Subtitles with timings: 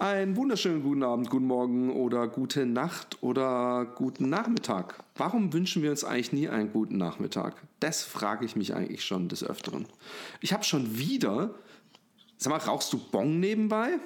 [0.00, 4.94] Einen wunderschönen guten Abend, guten Morgen oder gute Nacht oder guten Nachmittag.
[5.14, 7.54] Warum wünschen wir uns eigentlich nie einen guten Nachmittag?
[7.80, 9.84] Das frage ich mich eigentlich schon des Öfteren.
[10.40, 11.54] Ich habe schon wieder.
[12.38, 13.98] Sag mal, rauchst du Bong nebenbei?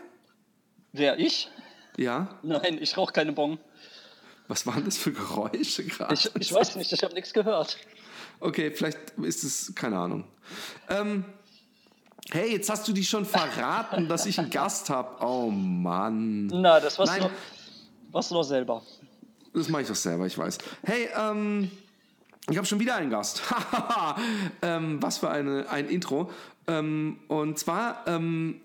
[0.91, 1.49] Wer, ich?
[1.97, 2.41] Ja?
[2.43, 3.61] Nein, ich rauche keine Bong.
[4.49, 6.13] Was waren das für Geräusche gerade?
[6.15, 7.79] Ich, ich weiß nicht, ich habe nichts gehört.
[8.41, 10.25] Okay, vielleicht ist es, keine Ahnung.
[10.89, 11.25] Ähm,
[12.33, 15.25] hey, jetzt hast du dich schon verraten, dass ich einen Gast habe.
[15.25, 16.47] Oh Mann.
[16.47, 17.23] Na, das warst, Nein.
[17.23, 18.83] du, doch- warst du doch selber.
[19.53, 20.59] Das mache ich doch selber, ich weiß.
[20.83, 21.71] Hey, ähm,
[22.51, 23.43] ich habe schon wieder einen Gast.
[24.63, 26.31] ähm, was für eine, ein Intro.
[26.67, 28.61] Ähm, und zwar ähm,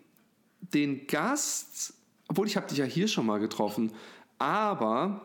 [0.73, 1.94] den Gast,
[2.28, 3.91] obwohl ich habe dich ja hier schon mal getroffen,
[4.39, 5.22] aber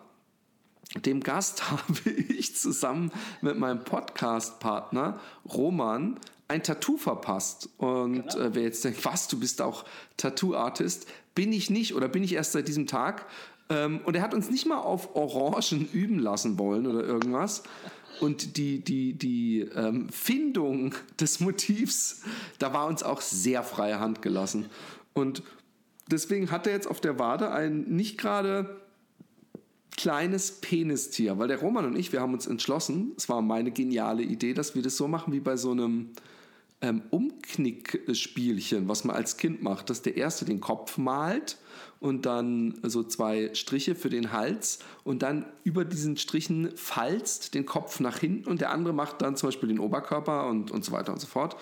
[0.96, 5.18] dem Gast habe ich zusammen mit meinem Podcast-Partner
[5.52, 7.68] Roman ein Tattoo verpasst.
[7.78, 8.38] Und Genau.
[8.38, 9.84] äh, wer jetzt denkt, was, du bist auch
[10.16, 13.26] Tattoo-Artist, bin ich nicht oder bin ich erst seit diesem Tag.
[13.70, 17.62] Ähm, und er hat uns nicht mal auf Orangen üben lassen wollen oder irgendwas.
[18.20, 22.22] Und die, die, die ähm, Findung des Motivs,
[22.58, 24.66] da war uns auch sehr freie Hand gelassen.
[25.14, 25.42] Und
[26.10, 28.80] deswegen hat er jetzt auf der Wade ein nicht gerade
[29.96, 34.22] kleines Penistier, weil der Roman und ich, wir haben uns entschlossen, es war meine geniale
[34.22, 36.10] Idee, dass wir das so machen wie bei so einem
[36.80, 41.58] ähm, Umknickspielchen, was man als Kind macht, dass der erste den Kopf malt
[42.00, 47.64] und dann so zwei Striche für den Hals und dann über diesen Strichen falzt den
[47.64, 50.92] Kopf nach hinten und der andere macht dann zum Beispiel den Oberkörper und, und so
[50.92, 51.56] weiter und so fort.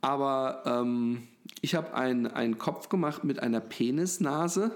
[0.00, 1.26] Aber ähm,
[1.60, 4.70] ich habe einen, einen Kopf gemacht mit einer Penisnase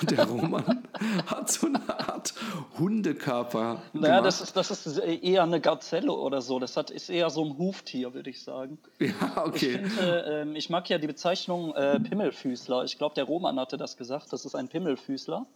[0.00, 0.86] und der Roman
[1.26, 2.34] hat so eine Art
[2.78, 3.82] Hundekörper.
[3.92, 4.26] Naja, gemacht.
[4.26, 6.58] das ist, das ist eher eine Gazelle oder so.
[6.58, 8.78] Das hat, ist eher so ein Huftier, würde ich sagen.
[8.98, 9.78] Ja, Ich, okay.
[9.78, 12.84] finde, ähm, ich mag ja die Bezeichnung äh, Pimmelfüßler.
[12.84, 14.32] Ich glaube, der Roman hatte das gesagt.
[14.32, 15.46] Das ist ein Pimmelfüßler.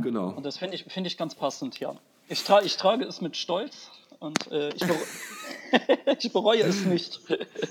[0.00, 0.28] Genau.
[0.28, 1.94] Und das finde ich, finde ich ganz passend, ja.
[2.28, 4.82] Ich, tra ich trage es mit Stolz und äh, ich,
[6.18, 7.20] ich bereue es nicht.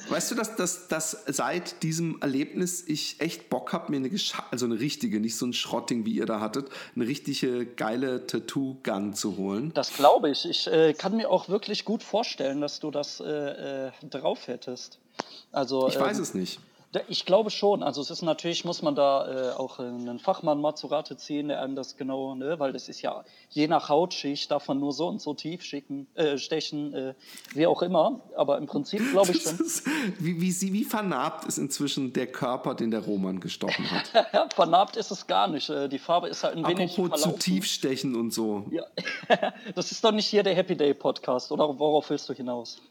[0.10, 4.10] Weißt du, dass, dass, dass seit diesem Erlebnis ich echt Bock habe, mir eine,
[4.52, 9.14] also eine richtige, nicht so ein Schrotting, wie ihr da hattet, eine richtige geile Tattoo-Gun
[9.14, 9.72] zu holen?
[9.74, 10.46] Das glaube ich.
[10.46, 15.00] Ich äh, kann mir auch wirklich gut vorstellen, dass du das äh, äh, drauf hättest.
[15.52, 16.60] Also, Ich weiß ähm, es nicht.
[17.08, 17.82] Ich glaube schon.
[17.84, 21.18] Also es ist natürlich, muss man da äh, auch äh, einen Fachmann mal zu Rate
[21.18, 24.80] ziehen, der einem das genau, ne, weil das ist ja je nach Hautschicht darf man
[24.80, 27.14] nur so und so tief schicken, äh, stechen, äh,
[27.54, 28.22] wie auch immer.
[28.36, 29.60] Aber im Prinzip glaube ich schon.
[29.60, 29.86] ist,
[30.20, 34.54] wie, wie, wie vernarbt ist inzwischen der Körper, den der Roman gestochen hat?
[34.54, 35.70] Vernarbt ist es gar nicht.
[35.70, 38.66] Äh, Die Farbe ist halt ein wenig Apropos zu tief stechen und so.
[38.72, 38.84] Ja.
[39.76, 42.82] das ist doch nicht hier der Happy Day Podcast, oder worauf willst du hinaus?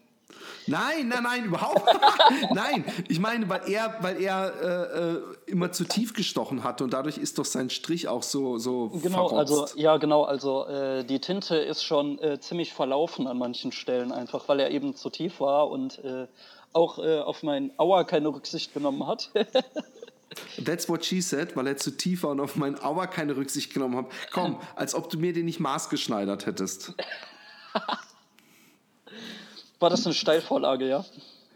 [0.67, 1.83] Nein, nein, nein, überhaupt.
[2.55, 6.93] nein, ich meine, weil er, weil er äh, äh, immer zu tief gestochen hatte und
[6.93, 9.77] dadurch ist doch sein Strich auch so so Genau, also verrotzt.
[9.77, 14.49] ja, genau, also äh, die Tinte ist schon äh, ziemlich verlaufen an manchen Stellen, einfach
[14.49, 16.27] weil er eben zu tief war und äh,
[16.73, 19.31] auch äh, auf mein Aua keine Rücksicht genommen hat.
[20.65, 23.75] That's what she said, weil er zu tief war und auf meinen Auer keine Rücksicht
[23.75, 24.07] genommen hat.
[24.33, 26.95] Komm, als ob du mir den nicht maßgeschneidert hättest.
[29.83, 31.05] War das eine Steilvorlage, ja?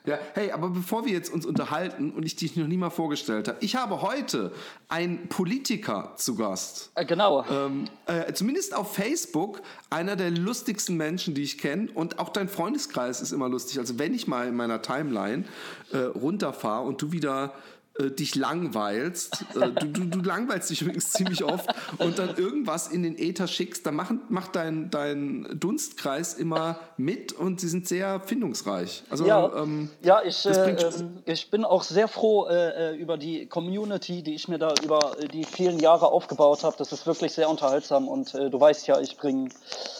[0.06, 3.48] Ja, hey, aber bevor wir jetzt uns unterhalten und ich dich noch nie mal vorgestellt
[3.48, 4.52] habe, ich habe heute
[4.88, 6.92] einen Politiker zu Gast.
[6.94, 7.44] Äh, genau.
[7.50, 11.88] Ähm, äh, zumindest auf Facebook einer der lustigsten Menschen, die ich kenne.
[11.92, 13.80] Und auch dein Freundeskreis ist immer lustig.
[13.80, 15.44] Also wenn ich mal in meiner Timeline
[15.90, 17.52] äh, runterfahre und du wieder
[17.98, 21.68] äh, dich langweilst, äh, du, du, du langweilst dich übrigens ziemlich oft
[21.98, 27.32] und dann irgendwas in den Äther schickst, dann macht, macht dein, dein Dunstkreis immer mit
[27.32, 29.04] und sie sind sehr findungsreich.
[29.10, 33.16] Also ja, ähm, ja ich, äh, ähm, ich bin auch sehr froh äh, äh, über
[33.16, 36.76] die Community, die ich mir da über äh, die vielen Jahre aufgebaut habe.
[36.78, 39.48] Das ist wirklich sehr unterhaltsam und du weißt ja, ich bringe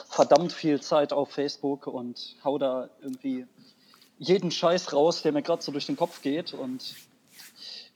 [0.09, 3.47] verdammt viel Zeit auf Facebook und hau da irgendwie
[4.19, 6.95] jeden Scheiß raus, der mir gerade so durch den Kopf geht und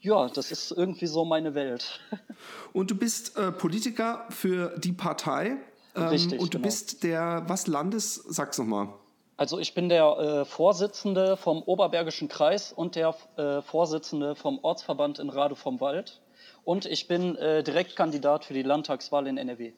[0.01, 1.99] ja, das ist irgendwie so meine Welt.
[2.73, 5.57] Und du bist äh, Politiker für die Partei.
[5.95, 6.67] Ähm, Richtig, Und du genau.
[6.67, 8.89] bist der, was Landes, sag's nochmal.
[9.37, 15.19] Also ich bin der äh, Vorsitzende vom Oberbergischen Kreis und der äh, Vorsitzende vom Ortsverband
[15.19, 16.21] in Rade vom Wald.
[16.63, 19.73] Und ich bin äh, Direktkandidat für die Landtagswahl in NRW.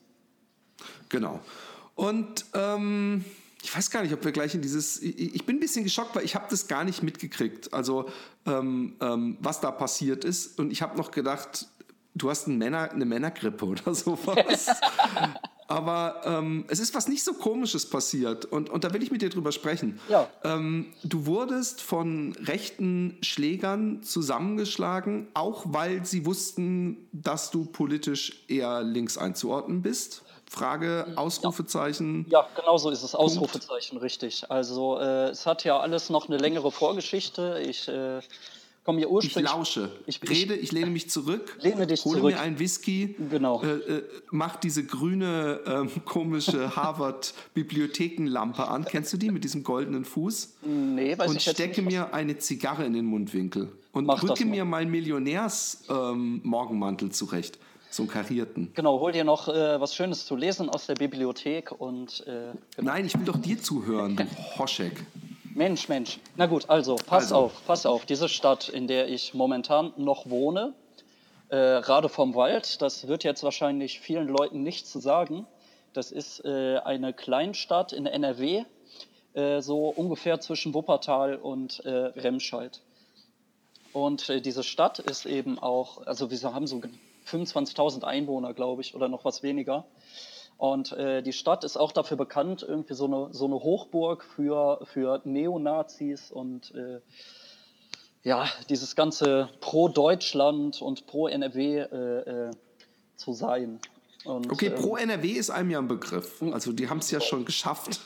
[1.09, 1.39] Genau.
[1.95, 3.23] Und ähm,
[3.63, 5.01] ich weiß gar nicht, ob wir gleich in dieses.
[5.01, 7.73] Ich, bin ein bisschen geschockt, weil ich habe das gar nicht mitgekriegt.
[7.73, 8.09] Also
[8.45, 10.59] ähm, ähm, was da passiert ist.
[10.59, 11.67] Und ich habe noch gedacht,
[12.13, 14.67] du hast ein Männer, eine Männergrippe oder sowas.
[15.69, 19.21] Aber ähm, es ist was nicht so Komisches passiert und, und da will ich mit
[19.21, 19.97] dir drüber sprechen.
[20.09, 20.29] Ja.
[20.43, 28.83] Ähm, du wurdest von rechten Schlägern zusammengeschlagen, auch weil sie wussten, dass du politisch eher
[28.83, 30.23] links einzuordnen bist.
[30.63, 32.27] Frage, Ausrufezeichen.
[32.29, 33.15] Ja, genau so ist es.
[33.15, 34.51] Ausrufezeichen, richtig.
[34.51, 37.59] Also äh, es hat ja alles noch eine längere Vorgeschichte.
[37.67, 38.19] Ich äh,
[38.83, 39.51] komme hier Ich ursprünglich.
[39.51, 39.89] lausche.
[40.05, 41.57] Ich- Ich rede, ich lehne mich zurück.
[41.59, 42.33] Lehne dich hole zurück.
[42.35, 43.15] mir einen Whisky.
[43.31, 43.63] Genau.
[43.63, 48.85] Äh, äh, mach diese grüne, ähm, komische Harvard-Bibliothekenlampe an.
[48.85, 50.53] Kennst du die mit diesem goldenen Fuß?
[50.65, 51.91] Nee, weiß und ich jetzt stecke nicht.
[51.93, 54.51] mir eine Zigarre in den Mundwinkel und Mach das rücke mal.
[54.51, 57.57] mir meinen Millionärs-Morgenmantel zurecht.
[57.93, 58.71] So einen karierten.
[58.73, 62.51] Genau, hol dir noch äh, was Schönes zu lesen aus der Bibliothek und äh,
[62.81, 64.25] Nein, ich will doch dir zuhören, du
[64.57, 65.05] Hoschek.
[65.53, 66.17] Mensch, Mensch.
[66.35, 67.35] Na gut, also pass Also.
[67.35, 68.05] auf, pass auf.
[68.07, 70.73] Diese Stadt, in der ich momentan noch wohne,
[71.49, 75.45] äh, Rade vom Wald, das wird jetzt wahrscheinlich vielen Leuten nichts zu sagen.
[75.93, 78.63] Das ist äh, eine Kleinstadt in NRW,
[79.35, 82.81] äh, so ungefähr zwischen Wuppertal und äh, Remscheid.
[83.91, 86.81] Und äh, diese Stadt ist eben auch, also wir haben so
[87.25, 89.85] 25.000 Einwohner, glaube ich, oder noch was weniger.
[90.57, 94.79] Und äh, die Stadt ist auch dafür bekannt, irgendwie so eine, so eine Hochburg für,
[94.83, 97.01] für Neonazis und äh,
[98.23, 102.51] ja, dieses ganze Pro-Deutschland und Pro-NRW äh, äh,
[103.15, 103.79] zu sein.
[104.25, 106.41] Und, Okay, ähm, pro NRW ist einem ja ein Begriff.
[106.51, 108.01] Also die haben es ja schon geschafft,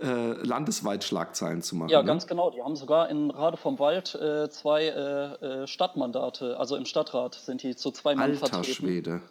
[0.00, 1.90] äh, landesweit Schlagzeilen zu machen.
[1.90, 2.06] Ja, ne?
[2.06, 2.50] ganz genau.
[2.50, 7.34] Die haben sogar in Rade vom Wald äh, zwei äh, äh, Stadtmandate, also im Stadtrat
[7.34, 8.74] sind die zu zwei Mann Alter vertreten.
[8.74, 9.22] Schwede.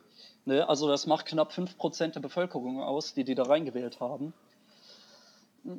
[0.45, 0.67] Ne?
[0.67, 4.33] Also das macht knapp 5% der Bevölkerung aus, die die da reingewählt haben.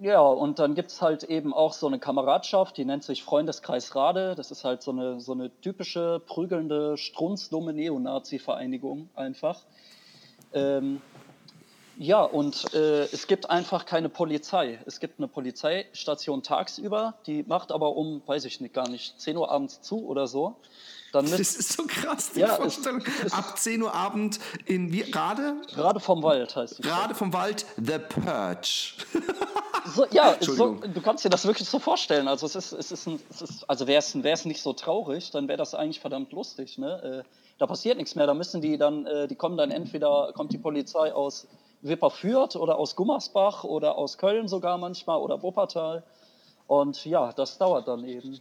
[0.03, 3.95] Ja, und dann gibt es halt eben auch so eine Kameradschaft, die nennt sich Freundeskreis
[3.97, 4.35] Rade.
[4.35, 9.65] Das ist halt so eine, so eine typische, prügelnde, strunzdumme Neonazi-Vereinigung einfach.
[10.53, 11.01] Ähm,
[11.97, 14.79] ja, und äh, es gibt einfach keine Polizei.
[14.87, 19.37] Es gibt eine Polizeistation tagsüber, die macht aber um, weiß ich nicht, gar nicht, 10
[19.37, 20.57] Uhr abends zu oder so.
[21.13, 23.03] Dann Das ist so krass, die Ja, es- Vorstellung.
[23.33, 26.87] Ab 10 Uhr Abend in wie, Rade, gerade vom Wald heißt Stadt.
[26.91, 28.93] Rade vom Wald, The Purge.
[29.95, 32.29] So, ja, so, du kannst dir das wirklich so vorstellen.
[32.29, 35.49] Also es ist, es ist, ein, es ist also wäre es nicht so traurig, dann
[35.49, 36.79] wäre das eigentlich verdammt lustig.
[36.79, 37.25] Ne?
[37.27, 38.27] Äh, da passiert nichts mehr.
[38.27, 41.47] Da müssen die dann, äh, die kommen dann entweder kommt die Polizei aus
[41.83, 46.03] Wipperfürth oder aus Gummersbach oder aus Köln sogar manchmal oder Wuppertal.
[46.67, 48.41] Und ja, das dauert dann eben,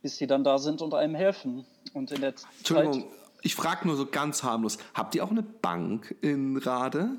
[0.00, 1.66] bis sie dann da sind und einem helfen.
[1.92, 3.04] Und in der Zeit, Entschuldigung,
[3.42, 4.78] ich frage nur so ganz harmlos.
[4.94, 7.16] Habt ihr auch eine Bank in Rade?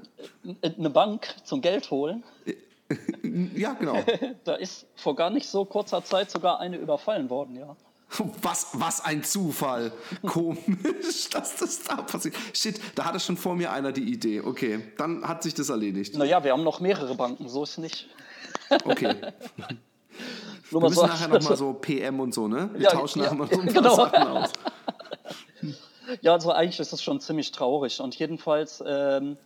[0.62, 2.24] äh, eine Bank zum Geld holen.
[3.54, 3.98] Ja, genau.
[4.46, 7.76] Da ist vor gar nicht so kurzer Zeit sogar eine überfallen worden, ja.
[8.42, 9.92] Was, was ein Zufall.
[10.26, 12.36] Komisch, dass das da passiert.
[12.54, 14.42] Shit, da hatte schon vor mir einer die Idee.
[14.42, 16.16] Okay, dann hat sich das erledigt.
[16.18, 18.08] Naja, wir haben noch mehrere Banken, so ist nicht.
[18.86, 19.16] Okay.
[20.72, 22.70] Wir müssen so- nachher nochmal so PM und so, ne?
[22.74, 23.96] Wir Ja, tauschen ja, nachher mal so ein paar genau.
[23.96, 24.50] Sachen aus.
[26.22, 28.00] Ja, also eigentlich ist es schon ziemlich traurig.
[28.00, 29.38] Und jedenfalls, ähm,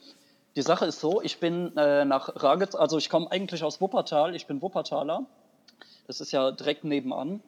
[0.55, 4.35] die Sache ist so, ich bin äh, nach Ragez, also ich komme eigentlich aus Wuppertal,
[4.35, 5.25] ich bin Wuppertaler.
[6.07, 7.41] Das ist ja direkt nebenan.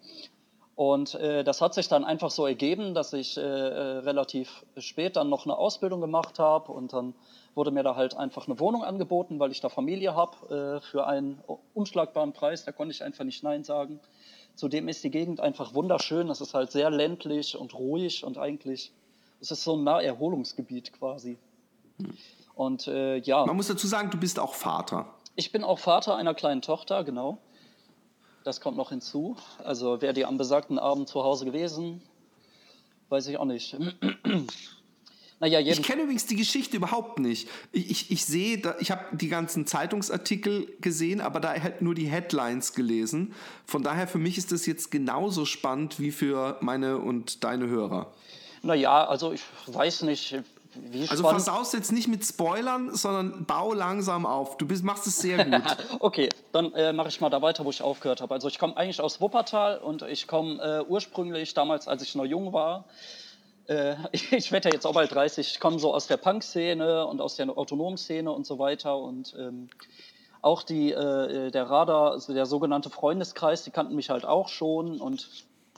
[0.76, 5.16] Und äh, das hat sich dann einfach so ergeben, dass ich äh, äh, relativ spät
[5.16, 7.14] dann noch eine Ausbildung gemacht habe und dann
[7.54, 11.06] wurde mir da halt einfach eine Wohnung angeboten, weil ich da Familie habe äh, für
[11.06, 11.42] einen
[11.74, 12.64] unschlagbaren Preis.
[12.64, 14.00] Da konnte ich einfach nicht Nein sagen.
[14.56, 16.30] Zudem ist die Gegend einfach wunderschön.
[16.30, 18.94] Es ist halt sehr ländlich und ruhig und eigentlich
[19.42, 21.38] es ist so ein Naherholungsgebiet quasi.
[22.56, 25.14] Und äh, ja, Man muss dazu sagen, du bist auch Vater.
[25.36, 27.40] ich bin auch Vater einer kleinen Tochter, genau.
[28.44, 29.38] Das kommt noch hinzu.
[29.64, 32.02] Also wäre die am besagten Abend zu Hause gewesen,
[33.10, 33.78] weiß ich auch nicht.
[35.40, 37.48] naja, Ich kenne übrigens die Geschichte überhaupt nicht.
[37.72, 41.94] Ich, ich, ich sehe, da, ich habe die ganzen Zeitungsartikel gesehen, aber da halt nur
[41.94, 43.34] die Headlines gelesen.
[43.66, 48.12] Von daher für mich ist das jetzt genauso spannend wie für meine und deine Hörer.
[48.64, 50.42] naja, also ich weiß nicht,
[50.76, 51.46] wie Also spannend.
[51.46, 54.58] pass aus jetzt nicht mit Spoilern, sondern bau langsam auf.
[54.58, 55.62] Du bist, machst es sehr gut.
[56.00, 58.34] Okay, dann äh, mache ich mal da weiter, wo ich aufgehört habe.
[58.34, 62.26] Also ich komme eigentlich aus Wuppertal und ich komme äh, ursprünglich, damals als ich noch
[62.26, 62.86] jung war,
[63.68, 67.22] äh, ich werde ja jetzt auch bald 30, ich komme so aus der Punk-Szene und
[67.22, 69.70] aus der Autonom-Szene und so weiter und ähm,
[70.42, 75.00] auch die, äh, der Radar, also der sogenannte Freundeskreis, die kannten mich halt auch schon
[75.00, 75.30] und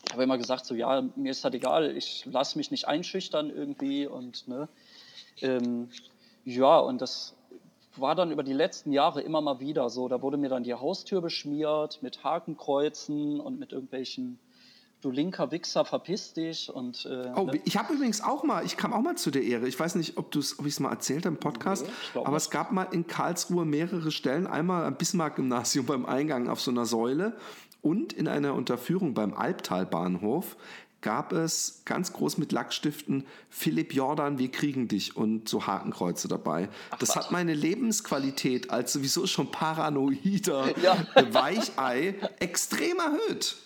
[0.05, 3.49] ich habe immer gesagt, so ja, mir ist das egal, ich lasse mich nicht einschüchtern
[3.49, 4.67] irgendwie und ne,
[5.41, 5.89] ähm,
[6.45, 7.35] ja, und das
[7.95, 10.07] war dann über die letzten Jahre immer mal wieder so.
[10.07, 14.39] Da wurde mir dann die Haustür beschmiert mit Hakenkreuzen und mit irgendwelchen
[15.01, 17.05] du linker Wichser, verpiss dich und.
[17.05, 17.61] Äh, Oh, ne?
[17.65, 19.67] ich habe übrigens auch mal, ich kam auch mal zu der Ehre.
[19.67, 20.35] Ich weiß nicht, ob, ob
[20.65, 22.37] ich es mal erzählt habe im Podcast, Nee, aber nicht.
[22.37, 24.47] es gab mal in Karlsruhe mehrere Stellen.
[24.47, 27.33] Einmal am Bismarck-Gymnasium beim Eingang auf so einer Säule
[27.81, 30.55] und in einer Unterführung beim Albtalbahnhof
[31.03, 36.69] gab es ganz groß mit Lackstiften Philipp Jordan, wir kriegen dich und so Hakenkreuze dabei.
[36.99, 37.15] das was.
[37.17, 40.97] hat meine Lebensqualität als sowieso schon paranoider Ja.
[41.31, 43.57] Weichei extrem erhöht.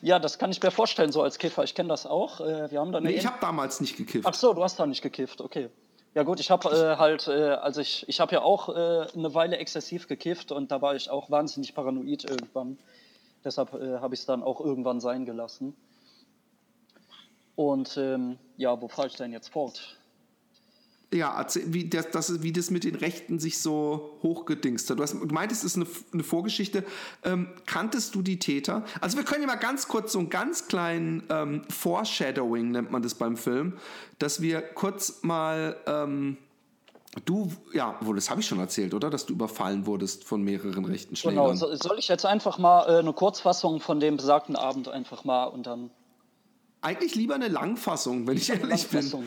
[0.00, 1.64] Ja, das kann ich mir vorstellen, so als Kiffer.
[1.64, 2.40] Ich kenne das auch.
[2.40, 4.26] Äh, wir haben da Nee, ich habe damals nicht gekifft.
[4.26, 5.68] Ach so, du hast da nicht gekifft, okay.
[6.14, 9.34] Ja gut, ich habe äh, halt, äh, also ich, ich habe ja auch äh, eine
[9.34, 12.78] Weile exzessiv gekifft und da war ich auch wahnsinnig paranoid irgendwann.
[13.44, 15.74] Deshalb äh, habe ich es dann auch irgendwann sein gelassen.
[17.56, 19.96] Und ähm, ja, wo fahre ich denn jetzt fort?
[21.12, 24.98] Ja, erzähl, wie das, das, wie das mit den Rechten sich so hochgedingst hat.
[24.98, 26.84] Du, hast, du meintest, es ist eine, eine Vorgeschichte.
[27.22, 28.84] Ähm, kanntest du die Täter?
[29.00, 33.02] Also wir können ja mal ganz kurz so einen ganz kleinen ähm, Foreshadowing, nennt man
[33.02, 33.78] das beim Film,
[34.18, 35.76] dass wir kurz mal...
[35.86, 36.38] Ähm,
[37.24, 39.08] Du, ja, wohl, das habe ich schon erzählt, oder?
[39.08, 41.44] Dass du überfallen wurdest von mehreren rechten Schlägern.
[41.44, 45.22] Genau, so, soll ich jetzt einfach mal äh, eine Kurzfassung von dem besagten Abend einfach
[45.22, 45.90] mal und dann
[46.84, 49.26] Eigentlich lieber eine Langfassung, wenn ich ehrlich bin.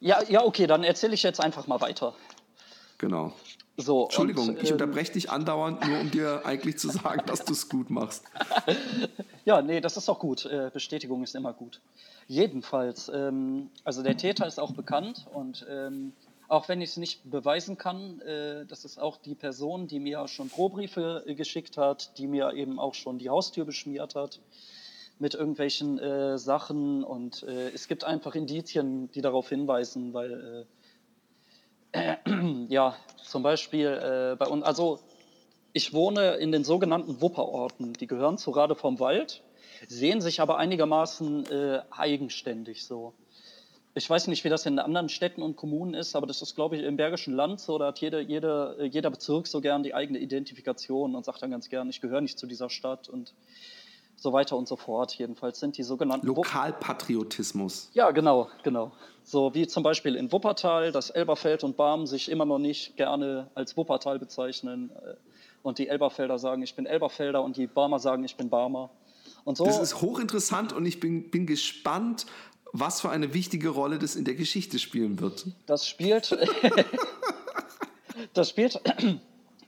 [0.00, 2.14] Ja, ja, okay, dann erzähle ich jetzt einfach mal weiter.
[2.98, 3.32] Genau.
[3.76, 7.44] So, Entschuldigung, und, ich ähm, unterbreche dich andauernd, nur um dir eigentlich zu sagen, dass
[7.44, 8.24] du es gut machst.
[9.46, 10.46] Ja, nee, das ist auch gut.
[10.46, 11.82] Äh, Bestätigung ist immer gut.
[12.28, 16.14] Jedenfalls, ähm, also der Täter ist auch bekannt und ähm,
[16.48, 20.26] auch wenn ich es nicht beweisen kann, äh, das ist auch die Person, die mir
[20.28, 24.40] schon Drohbriefe äh, geschickt hat, die mir eben auch schon die Haustür beschmiert hat
[25.18, 30.66] mit irgendwelchen äh, Sachen und äh, es gibt einfach Indizien, die darauf hinweisen, weil
[31.92, 32.16] äh,
[32.68, 34.98] ja, zum Beispiel äh, bei uns, also
[35.72, 37.94] ich wohne in den sogenannten Wupperorten.
[37.94, 39.42] Die gehören zu Rade vom Wald,
[39.88, 43.12] sehen sich aber einigermaßen äh, eigenständig so.
[43.96, 46.76] Ich weiß nicht, wie das in anderen Städten und Kommunen ist, aber das ist, glaube
[46.76, 47.78] ich, im Bergischen Land so.
[47.78, 51.68] Da hat jede, jede, jeder Bezirk so gern die eigene Identifikation und sagt dann ganz
[51.68, 53.34] gern, ich gehöre nicht zu dieser Stadt und
[54.24, 55.14] so weiter und so fort.
[55.14, 57.90] Jedenfalls sind die sogenannten Lokalpatriotismus.
[57.92, 58.90] ja, genau, genau.
[59.22, 63.50] So wie zum Beispiel in Wuppertal, dass Elberfeld und Barm sich immer noch nicht gerne
[63.54, 64.90] als Wuppertal bezeichnen.
[64.96, 65.14] äh,
[65.62, 68.88] Und die Elberfelder sagen, ich bin Elberfelder und die Barmer sagen, ich bin Barmer.
[69.44, 72.24] Und so, Das ist hochinteressant und ich bin, bin gespannt,
[72.72, 75.46] was für eine wichtige Rolle das in der Geschichte spielen wird.
[75.66, 76.36] das spielt,
[78.32, 78.80] das spielt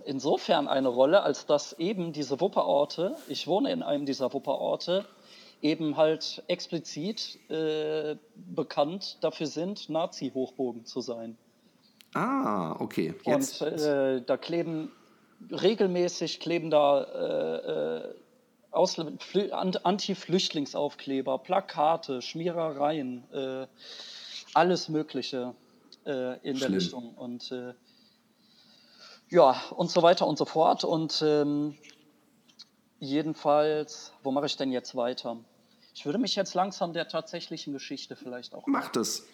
[0.06, 5.04] insofern eine Rolle, als dass eben diese Wupperorte, ich wohne in einem dieser Wupperorte,
[5.62, 11.36] eben halt explizit äh, bekannt dafür sind, Nazi-Hochbogen zu sein.
[12.14, 13.14] Ah, okay.
[13.24, 13.62] Jetzt.
[13.62, 14.92] Und äh, da kleben
[15.50, 18.14] regelmäßig kleben da äh, äh,
[19.82, 23.66] Anti-Flüchtlingsaufkleber, Plakate, Schmierereien, äh,
[24.54, 25.54] alles Mögliche
[26.04, 26.74] äh, in der Schlimm.
[26.74, 27.14] Richtung.
[27.14, 27.74] Und äh,
[29.30, 30.84] ja, und so weiter und so fort.
[30.84, 31.76] Und ähm,
[33.00, 35.36] jedenfalls, wo mache ich denn jetzt weiter?
[35.94, 39.24] Ich würde mich jetzt langsam der tatsächlichen Geschichte vielleicht auch Mach das.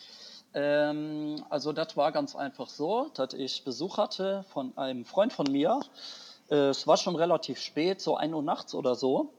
[0.54, 5.50] ähm, also das war ganz einfach so, dass ich Besuch hatte von einem Freund von
[5.50, 5.80] mir.
[6.50, 9.32] Äh, es war schon relativ spät, so 1 Uhr nachts oder so.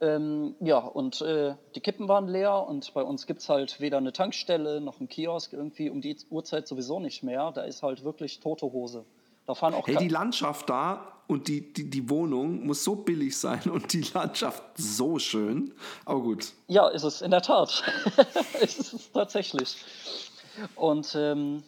[0.00, 3.96] Ähm, ja, und äh, die Kippen waren leer und bei uns gibt es halt weder
[3.96, 7.50] eine Tankstelle noch einen Kiosk irgendwie um die Uhrzeit sowieso nicht mehr.
[7.52, 9.06] Da ist halt wirklich tote Hose.
[9.46, 13.36] Da fahren auch Hey, die Landschaft da und die, die, die Wohnung muss so billig
[13.36, 15.72] sein und die Landschaft so schön.
[16.04, 16.52] Aber gut.
[16.68, 17.82] Ja, ist es in der Tat.
[18.60, 19.76] ist es tatsächlich.
[20.74, 21.62] Und ähm,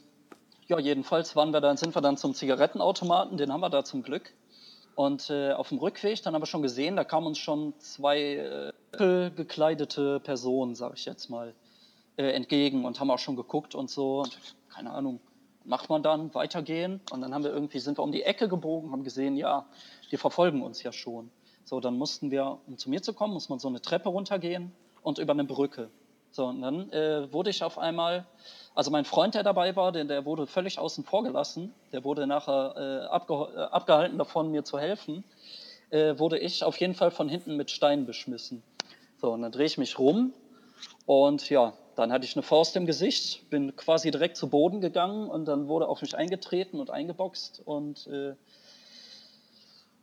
[0.66, 4.02] ja, jedenfalls waren wir dann, sind wir dann zum Zigarettenautomaten, den haben wir da zum
[4.02, 4.32] Glück.
[4.94, 8.72] Und äh, auf dem Rückweg, dann haben wir schon gesehen, da kamen uns schon zwei
[8.98, 11.54] äh, gekleidete Personen, sag ich jetzt mal,
[12.16, 14.22] äh, entgegen und haben auch schon geguckt und so.
[14.22, 15.20] Und keine Ahnung,
[15.68, 17.00] macht man dann weitergehen?
[17.12, 19.66] Und dann haben wir irgendwie, sind wir um die Ecke gebogen, haben gesehen, ja,
[20.10, 21.30] die verfolgen uns ja schon.
[21.64, 24.72] So, dann mussten wir, um zu mir zu kommen, muss man so eine Treppe runtergehen
[25.02, 25.90] und über eine Brücke.
[26.30, 28.26] So, und dann äh, wurde ich auf einmal,
[28.74, 32.26] also mein Freund, der dabei war, der, der wurde völlig außen vor gelassen, der wurde
[32.26, 35.24] nachher äh, abgeho- äh, abgehalten davon, mir zu helfen,
[35.90, 38.62] äh, wurde ich auf jeden Fall von hinten mit Steinen beschmissen.
[39.20, 40.32] So, und dann drehe ich mich rum
[41.06, 45.28] und ja, dann hatte ich eine Faust im Gesicht, bin quasi direkt zu Boden gegangen
[45.28, 48.34] und dann wurde auf mich eingetreten und eingeboxt und äh,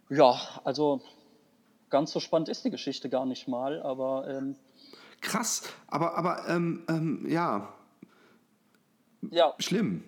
[0.09, 1.01] ja, also
[1.89, 4.57] ganz so spannend ist die Geschichte gar nicht mal, aber ähm,
[5.21, 5.63] Krass.
[5.87, 7.73] Aber, aber ähm, ähm, ja,
[9.31, 10.03] ja, schlimm.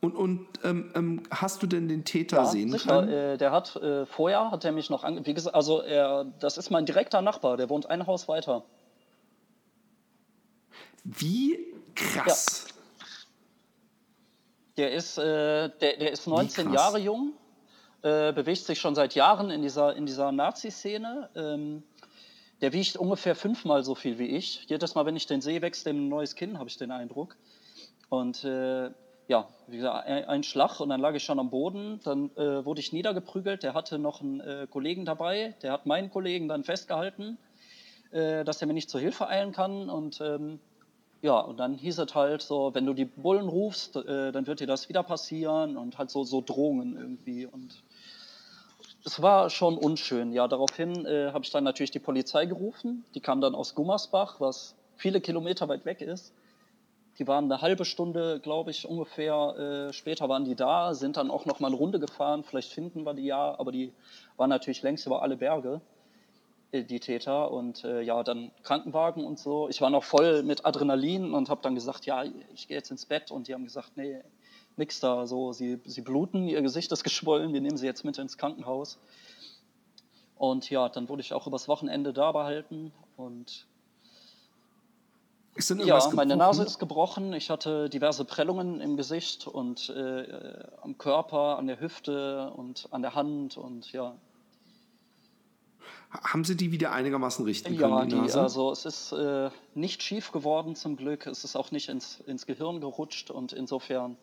[0.00, 3.00] Und, und ähm, ähm, hast du denn den Täter Ja, sehen sicher.
[3.00, 3.12] können?
[3.12, 6.56] Äh, der hat äh, vorher hat er mich noch ange wie gesagt, also er, das
[6.56, 8.64] ist mein direkter Nachbar, der wohnt ein Haus weiter.
[11.04, 12.66] Wie krass.
[14.76, 16.74] Der ist, äh, der, der ist 19 krass.
[16.74, 17.32] Jahre jung,
[18.02, 21.28] äh, bewegt sich schon seit Jahren in dieser, in dieser Nazi-Szene.
[21.34, 21.82] Ähm,
[22.60, 24.64] der wiegt ungefähr fünfmal so viel wie ich.
[24.68, 27.36] Jedes Mal, wenn ich den sehe, wächst dem ein neues Kinn, habe ich den Eindruck.
[28.08, 28.90] Und äh,
[29.28, 32.00] ja, wie gesagt, ein, ein Schlag und dann lag ich schon am Boden.
[32.04, 33.62] Dann äh, wurde ich niedergeprügelt.
[33.62, 35.54] Der hatte noch einen äh, Kollegen dabei.
[35.62, 37.38] Der hat meinen Kollegen dann festgehalten,
[38.10, 39.90] äh, dass er mir nicht zur Hilfe eilen kann.
[39.90, 40.60] Und ähm,
[41.22, 44.58] ja, und dann hieß es halt so, wenn du die Bullen rufst, äh, dann wird
[44.58, 47.46] dir das wieder passieren und halt so, so Drohungen irgendwie.
[47.46, 47.84] Und
[49.04, 50.32] es war schon unschön.
[50.32, 53.04] Ja, daraufhin äh, habe ich dann natürlich die Polizei gerufen.
[53.14, 56.32] Die kam dann aus Gummersbach, was viele Kilometer weit weg ist.
[57.20, 61.30] Die waren eine halbe Stunde, glaube ich, ungefähr äh, später waren die da, sind dann
[61.30, 62.42] auch noch mal eine Runde gefahren.
[62.42, 63.92] Vielleicht finden wir die ja, aber die
[64.36, 65.80] waren natürlich längst über alle Berge
[66.72, 69.68] die Täter und äh, ja, dann Krankenwagen und so.
[69.68, 72.24] Ich war noch voll mit Adrenalin und habe dann gesagt, ja,
[72.54, 74.22] ich gehe jetzt ins Bett und die haben gesagt, nee,
[74.76, 78.16] nix da, so, sie, sie bluten, ihr Gesicht ist geschwollen, wir nehmen sie jetzt mit
[78.16, 78.98] ins Krankenhaus.
[80.36, 83.66] Und ja, dann wurde ich auch übers Wochenende da behalten und
[85.84, 86.36] ja, meine?
[86.36, 91.66] Nase ist gebrochen, ich hatte diverse Prellungen im Gesicht und äh, äh, am Körper, an
[91.66, 94.14] der Hüfte und an der Hand und ja,
[96.24, 98.40] Haben sie die wieder einigermaßen richten Ja, können, die die, Nase?
[98.40, 101.26] also es ist äh, nicht schief geworden zum Glück.
[101.26, 104.16] Es ist auch nicht ins, ins Gehirn gerutscht und insofern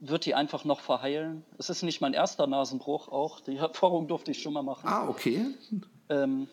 [0.00, 1.44] wird die einfach noch verheilen.
[1.58, 3.40] Es ist nicht mein erster Nasenbruch auch.
[3.40, 4.88] Die Erfahrung durfte ich schon mal machen.
[4.88, 5.44] ah, okay.
[6.08, 6.48] Ähm,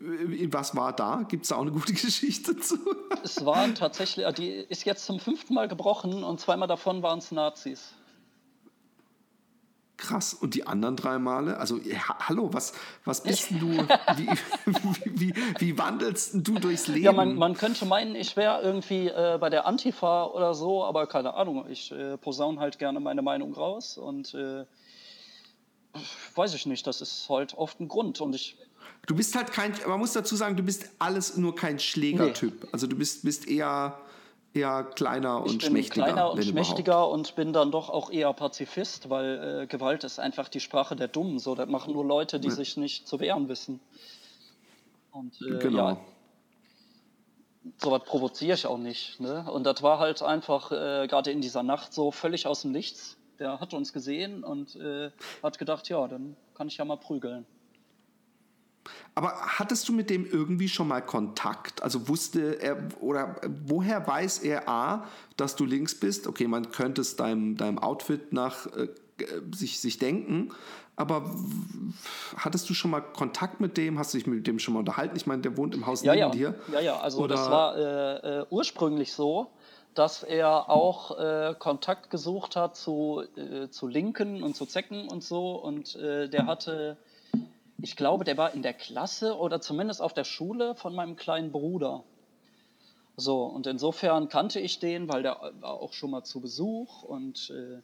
[0.00, 1.22] Was war da?
[1.28, 2.78] Gibt es da auch eine gute Geschichte zu?
[3.24, 7.18] es waren tatsächlich, äh, die ist jetzt zum fünften Mal gebrochen und zweimal davon waren
[7.18, 7.94] es Nazis.
[9.98, 10.32] Krass.
[10.32, 11.58] Und die anderen drei Male?
[11.58, 12.72] Also, ja, hallo, was,
[13.04, 13.68] was bist denn du?
[14.16, 14.28] Wie,
[14.64, 17.04] wie, wie, wie wandelst du durchs Leben?
[17.04, 21.06] Ja, man, man könnte meinen, ich wäre irgendwie äh, bei der Antifa oder so, aber
[21.08, 21.66] keine Ahnung.
[21.68, 24.64] Ich äh, posaune halt gerne meine Meinung raus und äh,
[26.34, 28.20] weiß ich nicht, das ist halt oft ein Grund.
[28.20, 28.56] Und ich
[29.06, 32.68] Du bist halt kein, man muss dazu sagen, du bist alles nur kein Schlägertyp.
[32.72, 33.98] Also du bist, bist eher,
[34.54, 36.04] eher kleiner Ich und bin schmächtiger.
[36.06, 40.48] kleiner und schmächtiger und bin dann doch auch eher Pazifist, weil äh, Gewalt ist einfach
[40.48, 41.38] die Sprache der Dummen.
[41.38, 43.80] So, das machen nur Leute, die sich nicht zu wehren wissen.
[45.12, 45.62] Und äh, überhaupt.
[45.62, 45.88] Genau.
[45.90, 46.00] ja,
[47.78, 49.20] sowas provoziere ich auch nicht.
[49.20, 49.50] Ne?
[49.50, 53.16] Und das war halt einfach äh, gerade in dieser Nacht so völlig aus dem Nichts.
[53.38, 55.10] Der hat uns gesehen und äh,
[55.42, 57.46] hat gedacht, ja, dann kann ich ja mal prügeln.
[59.14, 61.82] Aber hattest du mit dem irgendwie schon mal Kontakt?
[61.82, 65.04] Also wusste er oder woher weiß er A,
[65.36, 66.26] dass du links bist?
[66.26, 68.88] Okay, man könnte es deinem, deinem Outfit nach äh,
[69.54, 70.50] sich, sich denken,
[70.94, 71.30] aber
[72.36, 73.98] hattest du schon mal Kontakt mit dem?
[73.98, 75.16] Hast du dich mit dem schon mal unterhalten?
[75.16, 76.30] Ich meine, der wohnt im Haus Ja, neben ja.
[76.30, 76.54] dir.
[76.72, 79.48] Ja, ja, also Oder- das war äh, äh, ursprünglich so,
[79.94, 85.22] dass er auch äh, Kontakt gesucht hat zu, äh, zu Linken und zu Zecken und
[85.22, 85.52] so.
[85.56, 86.96] Und äh, der hatte,
[87.80, 91.52] ich glaube, der war in der Klasse oder zumindest auf der Schule von meinem kleinen
[91.52, 92.04] Bruder.
[93.16, 97.50] So, und insofern kannte ich den, weil der war auch schon mal zu Besuch und
[97.50, 97.80] äh,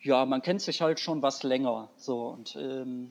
[0.00, 1.88] ja, man kennt sich halt schon was länger.
[1.96, 3.10] So, und ähm,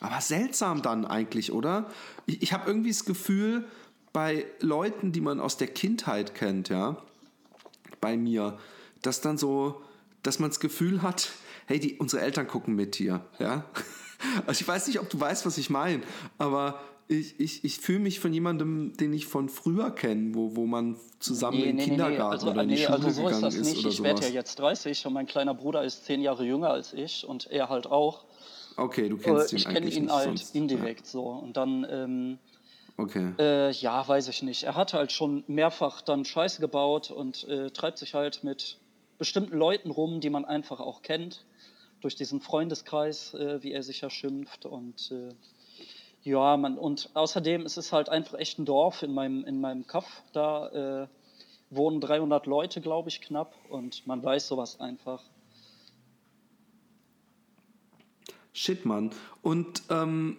[0.00, 1.86] Aber seltsam dann eigentlich, oder?
[2.26, 3.66] Ich, ich habe irgendwie das Gefühl,
[4.12, 6.96] bei Leuten, die man aus der Kindheit kennt, ja,
[8.00, 8.58] bei mir,
[9.02, 9.82] dass dann so,
[10.22, 11.30] dass man das Gefühl hat,
[11.66, 13.64] hey, die, unsere Eltern gucken mit hier, ja.
[14.46, 16.02] Also ich weiß nicht, ob du weißt, was ich meine,
[16.38, 20.64] aber ich, ich, ich fühle mich von jemandem, den ich von früher kenne, wo, wo
[20.66, 23.54] man zusammen im Kindergarten Also, oder in die nee, Schule also so ist gegangen das
[23.54, 23.78] ist nicht.
[23.80, 26.92] oder Ich werde ja jetzt 30 und mein kleiner Bruder ist zehn Jahre jünger als
[26.94, 28.24] ich und er halt auch.
[28.76, 30.54] Okay, du Äh, kennst ihn ich kenne ihn nicht halt sonst.
[30.54, 31.24] indirekt so.
[31.24, 32.38] Und dann, ähm,
[32.96, 33.04] Ja.
[33.04, 33.32] Okay.
[33.38, 34.62] äh, ja, weiß ich nicht.
[34.62, 38.78] Er hat halt schon mehrfach dann Scheiße gebaut und äh, treibt sich halt mit
[39.18, 41.44] bestimmten Leuten rum, die man einfach auch kennt.
[42.04, 44.66] Durch diesen Freundeskreis, äh, wie er sich ja schimpft.
[44.66, 45.34] Und äh,
[46.22, 49.86] ja, man, und außerdem ist es halt einfach echt ein Dorf in meinem, in meinem
[49.86, 50.22] Kaff.
[50.34, 51.08] Da äh,
[51.70, 53.54] wohnen 300 Leute, glaube ich, knapp.
[53.70, 55.22] Und man weiß sowas einfach.
[58.52, 59.10] Shit, Mann.
[59.40, 60.36] Und ähm,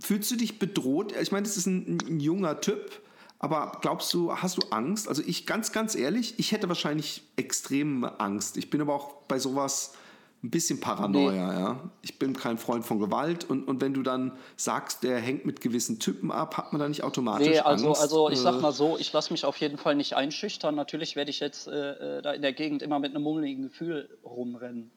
[0.00, 1.12] fühlst du dich bedroht?
[1.20, 3.02] Ich meine, das ist ein, ein junger Typ,
[3.38, 5.08] aber glaubst du, hast du Angst?
[5.08, 8.56] Also ich ganz, ganz ehrlich, ich hätte wahrscheinlich extrem Angst.
[8.56, 9.94] Ich bin aber auch bei sowas
[10.42, 11.60] ein bisschen Paranoia, nee.
[11.60, 11.90] ja.
[12.02, 15.60] Ich bin kein Freund von Gewalt und, und wenn du dann sagst, der hängt mit
[15.60, 18.00] gewissen Typen ab, hat man da nicht automatisch nee, also, Angst?
[18.00, 20.76] Also ich sag äh, mal so, ich lasse mich auf jeden Fall nicht einschüchtern.
[20.76, 24.16] Natürlich werde ich jetzt äh, äh, da in der Gegend immer mit einem mummeligen Gefühl
[24.24, 24.92] rumrennen.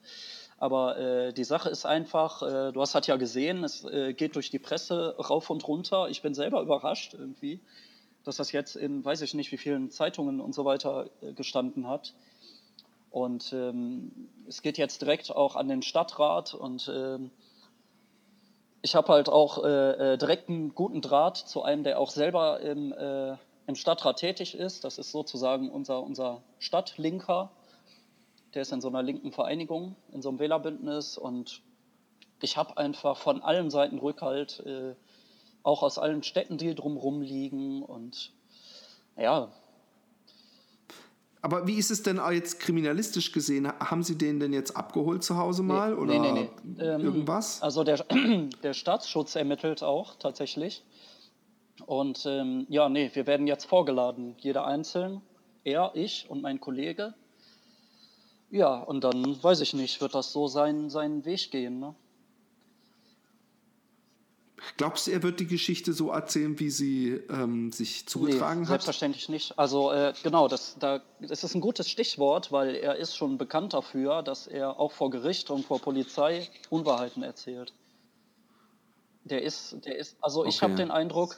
[0.60, 4.36] Aber äh, die Sache ist einfach, äh, du hast halt ja gesehen, es äh, geht
[4.36, 6.08] durch die Presse rauf und runter.
[6.10, 7.60] Ich bin selber überrascht irgendwie,
[8.24, 12.14] dass das jetzt in, weiß ich nicht, wie vielen Zeitungen und so weiter gestanden hat.
[13.10, 14.12] Und ähm,
[14.48, 17.30] es geht jetzt direkt auch an den Stadtrat und ähm,
[18.82, 22.62] ich habe halt auch äh, äh, direkt einen guten Draht zu einem, der auch selber
[22.62, 23.36] im, äh,
[23.68, 24.84] im Stadtrat tätig ist.
[24.84, 27.52] Das ist sozusagen unser, unser Stadtlinker.
[28.54, 31.62] Der ist in so einer linken Vereinigung, in so einem Wählerbündnis und
[32.42, 34.96] ich habe einfach von allen Seiten Rückhalt, äh,
[35.64, 38.34] auch aus allen Städten, die drumherum liegen und
[39.18, 39.52] ja,
[41.42, 43.68] aber wie ist es denn jetzt kriminalistisch gesehen?
[43.68, 45.96] Haben Sie den denn jetzt abgeholt zu Hause mal?
[45.96, 46.84] Nee, oder nee, nee.
[46.84, 47.62] Ähm, irgendwas?
[47.64, 48.06] Also der,
[48.64, 50.84] der Staatsschutz ermittelt auch tatsächlich.
[51.88, 55.22] Und ähm, ja, nee, wir werden jetzt vorgeladen, jeder einzeln.
[55.64, 57.16] Er, ich und mein Kollege.
[58.52, 61.80] Ja, und dann weiß ich nicht, wird das so seinen, seinen Weg gehen.
[61.80, 61.96] Ne?
[64.78, 68.70] Glaubst du, er wird die Geschichte so erzählen, wie sie ähm, sich zugetragen nee, hat?
[68.70, 69.58] Selbstverständlich nicht.
[69.58, 73.74] Also äh, genau, das, da, das ist ein gutes Stichwort, weil er ist schon bekannt
[73.74, 77.74] dafür, dass er auch vor Gericht und vor Polizei Unwahrheiten erzählt.
[79.24, 81.38] Der ist, der ist, also ich habe den Eindruck.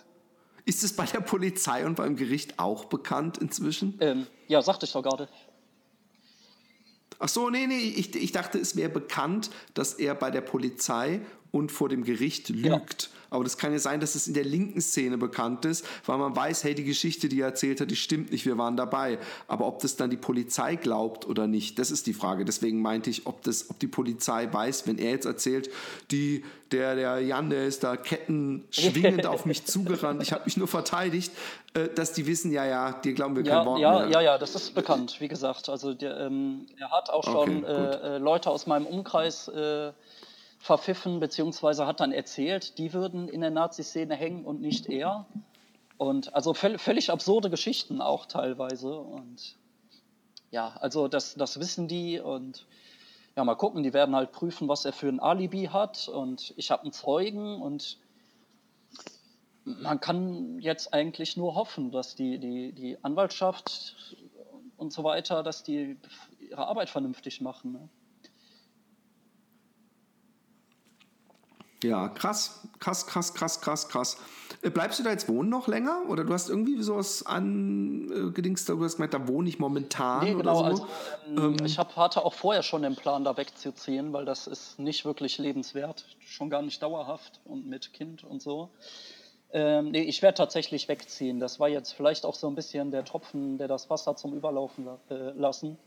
[0.65, 3.97] Ist es bei der Polizei und beim Gericht auch bekannt inzwischen?
[3.99, 5.27] Ähm, ja, sagte ich doch gerade.
[7.19, 11.21] Ach so, nee, nee, ich, ich dachte, es wäre bekannt, dass er bei der Polizei
[11.53, 13.03] und vor dem Gericht lügt.
[13.03, 13.09] Ja.
[13.29, 16.35] Aber das kann ja sein, dass es in der linken Szene bekannt ist, weil man
[16.35, 19.17] weiß, hey, die Geschichte, die er erzählt hat, die stimmt nicht, wir waren dabei.
[19.47, 22.45] Aber ob das dann die Polizei glaubt oder nicht, das ist die Frage.
[22.45, 25.71] Deswegen meinte ich, ob, das, ob die Polizei weiß, wenn er jetzt erzählt,
[26.11, 30.67] die, der, der Jan, der ist da kettenschwingend auf mich zugerannt, ich habe mich nur
[30.67, 31.31] verteidigt,
[31.73, 34.09] äh, dass die wissen, ja, ja, dir glauben wir ja, kein Wort ja, mehr.
[34.09, 35.69] Ja, ja, das ist bekannt, wie gesagt.
[35.69, 39.91] Also der, ähm, er hat auch schon okay, äh, äh, Leute aus meinem Umkreis äh,
[40.63, 45.25] verpfiffen, beziehungsweise hat dann erzählt, die würden in der Nazi-Szene hängen und nicht er.
[45.97, 48.97] Und also völlig absurde Geschichten auch teilweise.
[48.97, 49.57] Und
[50.51, 52.65] ja, also das, das wissen die und
[53.35, 56.07] ja, mal gucken, die werden halt prüfen, was er für ein Alibi hat.
[56.07, 57.97] Und ich habe einen Zeugen und
[59.65, 64.15] man kann jetzt eigentlich nur hoffen, dass die, die, die Anwaltschaft
[64.77, 65.97] und so weiter, dass die
[66.39, 67.73] ihre Arbeit vernünftig machen.
[67.73, 67.89] Ne?
[71.83, 74.17] Ja, krass, krass, krass, krass, krass, krass.
[74.61, 76.03] Äh, bleibst du da jetzt wohnen noch länger?
[76.07, 80.61] Oder du hast irgendwie sowas angedingst, du hast gemeint, da wohne ich momentan nee, genau,
[80.61, 80.83] oder so?
[80.83, 80.87] Also,
[81.27, 84.79] ähm, ähm, ich hab, hatte auch vorher schon den Plan, da wegzuziehen, weil das ist
[84.79, 88.69] nicht wirklich lebenswert, schon gar nicht dauerhaft und mit Kind und so.
[89.51, 91.39] Ähm, nee, ich werde tatsächlich wegziehen.
[91.39, 94.87] Das war jetzt vielleicht auch so ein bisschen der Tropfen, der das Wasser zum Überlaufen
[95.09, 95.77] äh, lassen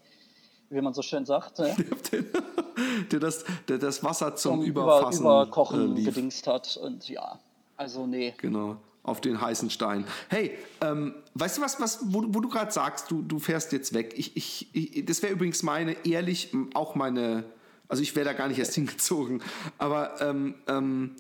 [0.71, 1.59] wie man so schön sagt.
[1.59, 1.75] Ne?
[3.13, 6.77] der, das, der das Wasser zum, zum Überfassen über, Überkochen äh, gedingst hat.
[6.77, 7.39] Und ja,
[7.77, 8.35] also nee.
[8.39, 10.05] Genau, auf den heißen Stein.
[10.29, 13.95] Hey, ähm, weißt du was, was wo, wo du gerade sagst, du, du fährst jetzt
[13.95, 14.15] weg.
[14.17, 17.45] Ich, ich, ich das wäre übrigens meine, ehrlich, auch meine,
[17.89, 19.43] also ich wäre da gar nicht erst hingezogen,
[19.79, 21.17] aber ähm, ähm,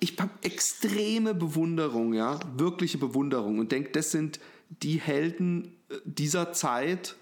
[0.00, 6.52] ich habe extreme Bewunderung, ja, wirkliche Bewunderung und denke, das sind die Helden äh, dieser
[6.52, 7.14] Zeit,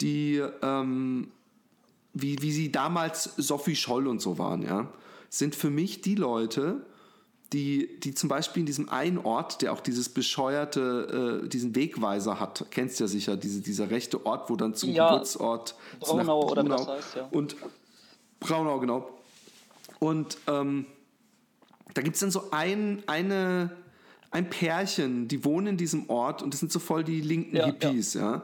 [0.00, 1.28] die, ähm,
[2.14, 4.88] wie, wie sie damals Sophie Scholl und so waren, ja,
[5.28, 6.84] sind für mich die Leute,
[7.52, 12.40] die, die zum Beispiel in diesem einen Ort, der auch dieses bescheuerte, äh, diesen Wegweiser
[12.40, 16.24] hat, kennst du ja sicher, diese, dieser rechte Ort, wo dann zum ja, Geburtsort Braunau,
[16.24, 17.28] Braunau oder was heißt, ja.
[17.30, 17.56] Und
[18.40, 19.08] Braunau, genau.
[20.00, 20.86] Und ähm,
[21.94, 23.70] da gibt es dann so ein, eine,
[24.30, 27.66] ein Pärchen, die wohnen in diesem Ort und das sind so voll die linken ja,
[27.66, 28.20] Hippies, ja.
[28.20, 28.42] ja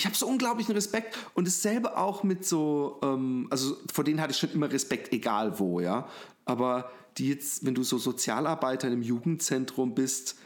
[0.00, 4.30] ich habe so unglaublichen Respekt und dasselbe auch mit so, ähm, also vor denen hatte
[4.30, 6.08] ich schon immer Respekt, egal wo, ja.
[6.46, 10.38] Aber die jetzt, wenn du so Sozialarbeiter im Jugendzentrum bist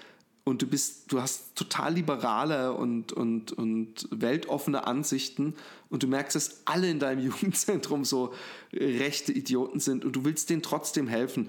[0.42, 5.54] und du bist, du hast total liberale und, und, und weltoffene Ansichten
[5.88, 8.34] und du merkst, dass alle in deinem Jugendzentrum so
[8.72, 11.48] rechte Idioten sind und du willst denen trotzdem helfen,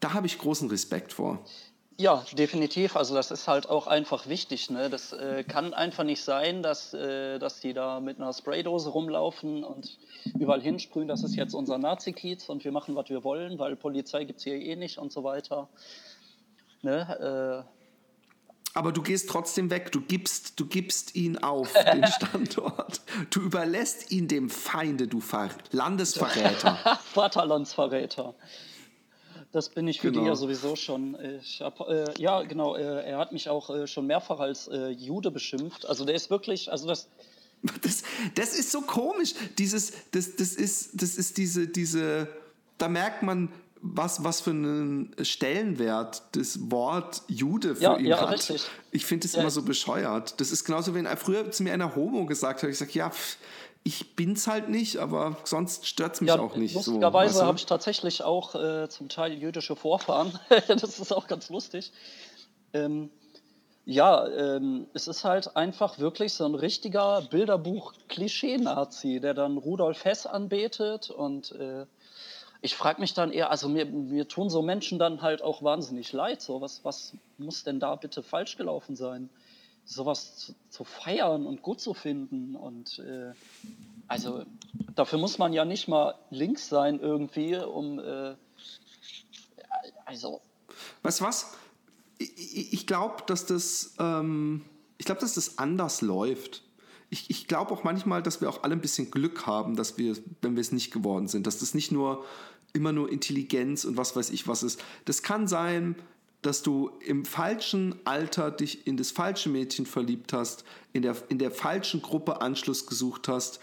[0.00, 1.44] da habe ich großen Respekt vor.
[1.98, 2.94] Ja, definitiv.
[2.94, 4.68] Also das ist halt auch einfach wichtig.
[4.70, 4.90] Ne?
[4.90, 9.64] Das äh, kann einfach nicht sein, dass, äh, dass die da mit einer Spraydose rumlaufen
[9.64, 9.98] und
[10.38, 14.24] überall hinsprühen, das ist jetzt unser Nazi-Kiez und wir machen, was wir wollen, weil Polizei
[14.24, 15.68] gibt es hier eh nicht und so weiter.
[16.82, 17.64] Ne?
[18.76, 23.00] Aber du gehst trotzdem weg, du gibst, du gibst ihn auf, den Standort.
[23.30, 26.76] Du überlässt ihn dem Feinde, du Ver Landesverräter.
[27.14, 28.34] Vaterlandsverräter.
[29.56, 30.20] Das bin ich für Genau.
[30.24, 31.16] die ja sowieso schon.
[31.40, 34.88] Ich hab, äh, ja, genau, äh, er hat mich auch äh, schon mehrfach als äh,
[34.90, 35.86] Jude beschimpft.
[35.86, 37.08] Also der ist wirklich, also das,
[37.82, 38.02] Das,
[38.34, 39.32] das ist so komisch.
[39.56, 42.28] Dieses, das, das ist, das ist diese, diese,
[42.76, 43.48] da merkt man,
[43.80, 48.32] was, was für einen Stellenwert das Wort Jude für Ja, ihn ja, hat.
[48.34, 48.62] richtig.
[48.90, 49.40] Ich finde es Ja.
[49.40, 50.38] immer so bescheuert.
[50.38, 53.08] Das ist genauso, wenn er früher zu mir einer Homo gesagt hat, ich sage, ja,
[53.10, 53.38] pff,
[53.86, 56.72] ich bin's halt nicht, aber sonst stört's mich ja, auch nicht.
[56.72, 57.46] So, lustigerweise weißt du?
[57.46, 60.36] habe ich tatsächlich auch äh, zum Teil jüdische Vorfahren.
[60.66, 61.92] das ist auch ganz lustig.
[62.72, 63.10] Ähm,
[63.84, 70.26] ja, ähm, es ist halt einfach wirklich so ein richtiger Bilderbuch-Klischee-Nazi, der dann Rudolf Hess
[70.26, 71.86] anbetet und äh,
[72.62, 76.12] ich frage mich dann eher, also mir, mir tun so Menschen dann halt auch wahnsinnig
[76.12, 76.42] leid.
[76.42, 79.30] So, was, was muss denn da bitte falsch gelaufen sein?
[79.86, 82.56] Sowas zu, zu feiern und gut zu finden.
[82.56, 83.32] Und äh,
[84.08, 84.44] also
[84.94, 88.34] dafür muss man ja nicht mal links sein irgendwie, um äh,
[90.04, 90.42] also
[91.02, 91.52] Weißt du was?
[92.18, 94.62] Ich, ich, glaube, dass das, ähm,
[94.98, 96.62] ich glaube, dass das anders läuft.
[97.10, 100.16] Ich, ich glaube auch manchmal, dass wir auch alle ein bisschen Glück haben, dass wir,
[100.42, 102.24] wenn wir es nicht geworden sind, dass das nicht nur
[102.72, 104.82] immer nur Intelligenz und was weiß ich was ist.
[105.04, 105.94] Das kann sein,
[106.46, 111.38] dass du im falschen Alter dich in das falsche Mädchen verliebt hast, in der, in
[111.38, 113.58] der falschen Gruppe Anschluss gesucht hast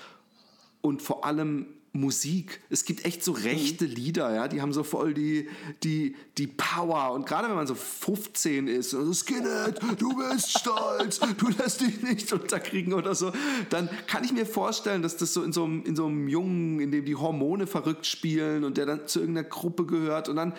[0.82, 2.60] und vor allem Musik.
[2.72, 5.48] Es gibt echt so rechte Lieder, ja, die haben so voll die,
[5.84, 7.12] die, die Power.
[7.12, 11.82] Und gerade wenn man so 15 ist, und so Skinhead, du bist stolz, du lässt
[11.82, 13.32] dich nicht unterkriegen oder so,
[13.70, 16.80] dann kann ich mir vorstellen, dass das so in so einem, in so einem Jungen,
[16.80, 20.54] in dem die Hormone verrückt spielen und der dann zu irgendeiner Gruppe gehört und dann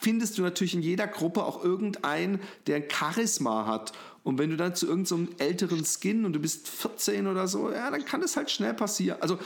[0.00, 3.92] findest du natürlich in jeder Gruppe auch irgendeinen, der ein Charisma hat.
[4.24, 7.90] Und wenn du dann zu irgendeinem älteren Skin und du bist 14 oder so, ja,
[7.90, 9.20] dann kann das halt schnell passieren.
[9.20, 9.38] Also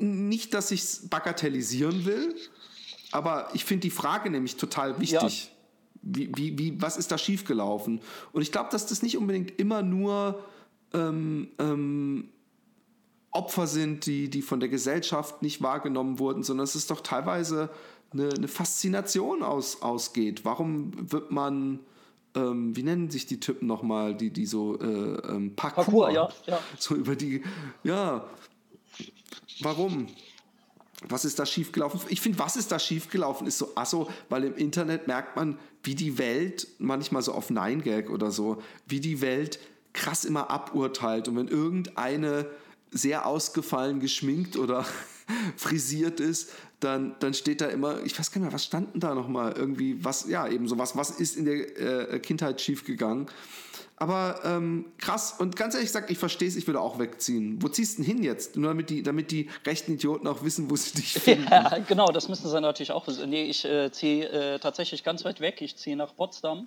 [0.00, 2.34] nicht, dass ich es bagatellisieren will,
[3.12, 5.52] aber ich finde die Frage nämlich total wichtig.
[6.02, 8.00] Wie, wie, wie, was ist da schiefgelaufen?
[8.32, 10.42] Und ich glaube, dass das nicht unbedingt immer nur
[10.94, 12.30] ähm, ähm,
[13.32, 17.70] Opfer sind, die, die von der Gesellschaft nicht wahrgenommen wurden, sondern dass es doch teilweise
[18.12, 20.44] eine, eine Faszination aus, ausgeht.
[20.44, 21.80] Warum wird man,
[22.34, 26.28] ähm, wie nennen sich die Typen nochmal, die, die so äh, ähm, Parkour, Parkour, ja,
[26.46, 26.58] ja.
[26.78, 27.42] so über die,
[27.84, 28.24] ja,
[29.62, 30.08] warum?
[31.08, 32.00] Was ist da schiefgelaufen?
[32.08, 35.94] Ich finde, was ist da schiefgelaufen, ist so asso, weil im Internet merkt man, wie
[35.94, 39.58] die Welt, manchmal so auf 9gag oder so, wie die Welt
[39.94, 41.26] krass immer aburteilt.
[41.28, 42.46] Und wenn irgendeine
[42.90, 44.84] sehr ausgefallen geschminkt oder
[45.56, 49.00] frisiert ist, dann, dann steht da immer, ich weiß gar nicht mehr, was stand denn
[49.00, 49.52] da nochmal?
[49.52, 53.28] Irgendwie, was, ja, eben so was, ist in der äh, Kindheit schiefgegangen?
[53.96, 57.58] Aber ähm, krass, und ganz ehrlich gesagt, ich verstehe es, ich würde auch wegziehen.
[57.60, 58.56] Wo ziehst du denn hin jetzt?
[58.56, 61.46] Nur damit die, damit die rechten Idioten auch wissen, wo sie dich finden.
[61.50, 63.28] Ja, genau, das müssen sie natürlich auch wissen.
[63.28, 65.60] Nee, ich äh, ziehe äh, tatsächlich ganz weit weg.
[65.60, 66.66] Ich ziehe nach Potsdam.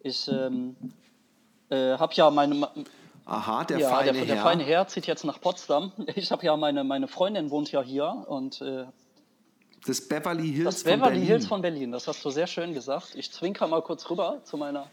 [0.00, 0.74] Ich ähm,
[1.68, 2.66] äh, habe ja meine.
[3.26, 4.42] Aha, der ja, feine der, der Herr.
[4.42, 5.92] feine Herr zieht jetzt nach Potsdam.
[6.14, 8.86] Ich habe ja meine, meine Freundin wohnt ja hier und äh,
[9.86, 11.26] Das Beverly Hills das von Beverly Berlin.
[11.26, 11.92] Hills von Berlin.
[11.92, 13.14] Das hast du sehr schön gesagt.
[13.14, 14.86] Ich zwinker mal kurz rüber zu meiner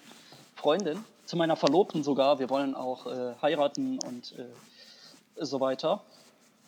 [0.56, 2.40] Freundin, zu meiner Verlobten sogar.
[2.40, 4.46] Wir wollen auch äh, heiraten und äh,
[5.46, 6.04] so weiter.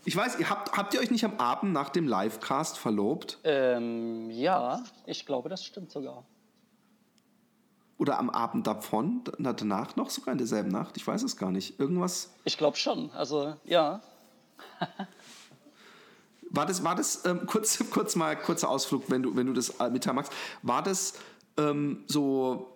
[0.06, 3.38] Ich weiß, ihr habt, habt ihr euch nicht am Abend nach dem Livecast verlobt?
[3.44, 6.24] Ähm, ja, ich glaube, das stimmt sogar.
[7.98, 9.22] Oder am Abend davon?
[9.38, 10.98] Na, danach noch sogar in derselben Nacht?
[10.98, 11.80] Ich weiß es gar nicht.
[11.80, 12.32] Irgendwas.
[12.46, 13.12] Ich glaube schon.
[13.12, 14.02] Also ja.
[16.54, 19.70] War das, war das ähm, kurz, kurz mal kurzer Ausflug, wenn du, wenn du das
[19.80, 20.34] äh, mitteilen magst.
[20.62, 21.14] War das
[21.58, 22.68] ähm, so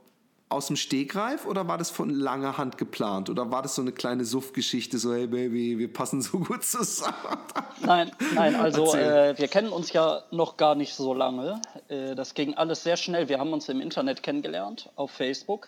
[0.47, 3.29] aus dem Stegreif oder war das von langer Hand geplant?
[3.29, 7.15] Oder war das so eine kleine Suff-Geschichte, so, hey Baby, wir passen so gut zusammen?
[7.81, 11.61] Nein, nein, also äh, wir kennen uns ja noch gar nicht so lange.
[11.87, 13.27] Äh, das ging alles sehr schnell.
[13.27, 15.67] Wir haben uns im Internet kennengelernt, auf Facebook.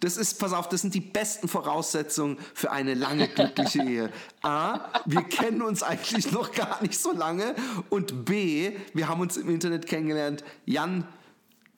[0.00, 4.10] Das ist, pass auf, das sind die besten Voraussetzungen für eine lange glückliche Ehe.
[4.42, 7.54] A, wir kennen uns eigentlich noch gar nicht so lange.
[7.90, 10.44] Und B, wir haben uns im Internet kennengelernt.
[10.66, 11.06] Jan,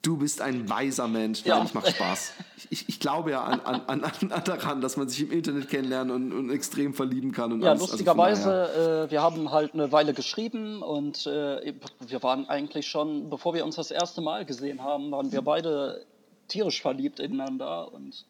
[0.02, 1.44] du bist ein weiser Mensch.
[1.44, 1.64] Nein, Ja.
[1.64, 2.32] ich mache Spaß.
[2.70, 6.14] Ich, ich glaube ja an, an, an, an daran, dass man sich im Internet kennenlernen
[6.14, 7.52] und, und extrem verlieben kann.
[7.52, 7.82] Und Ja, alles.
[7.82, 13.30] Also lustigerweise, äh, wir haben halt eine Weile geschrieben und äh, wir waren eigentlich schon,
[13.30, 16.04] bevor wir uns das erste Mal gesehen haben, waren wir beide
[16.48, 18.24] tierisch verliebt ineinander und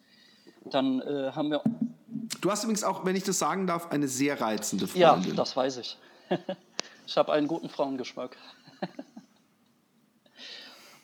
[0.65, 1.63] dann äh, haben wir,
[2.41, 5.37] Du hast übrigens auch, wenn ich das sagen darf, eine sehr reizende ja, Freundin.
[5.37, 5.97] das weiß ich.
[7.07, 8.37] ich habe einen guten Frauengeschmack.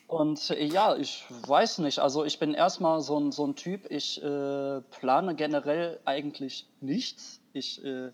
[0.07, 1.99] Und äh, ja, ich weiß nicht.
[1.99, 7.41] Also ich bin erstmal so ein, so ein Typ, ich äh, plane generell eigentlich nichts.
[7.53, 8.11] Ich, äh,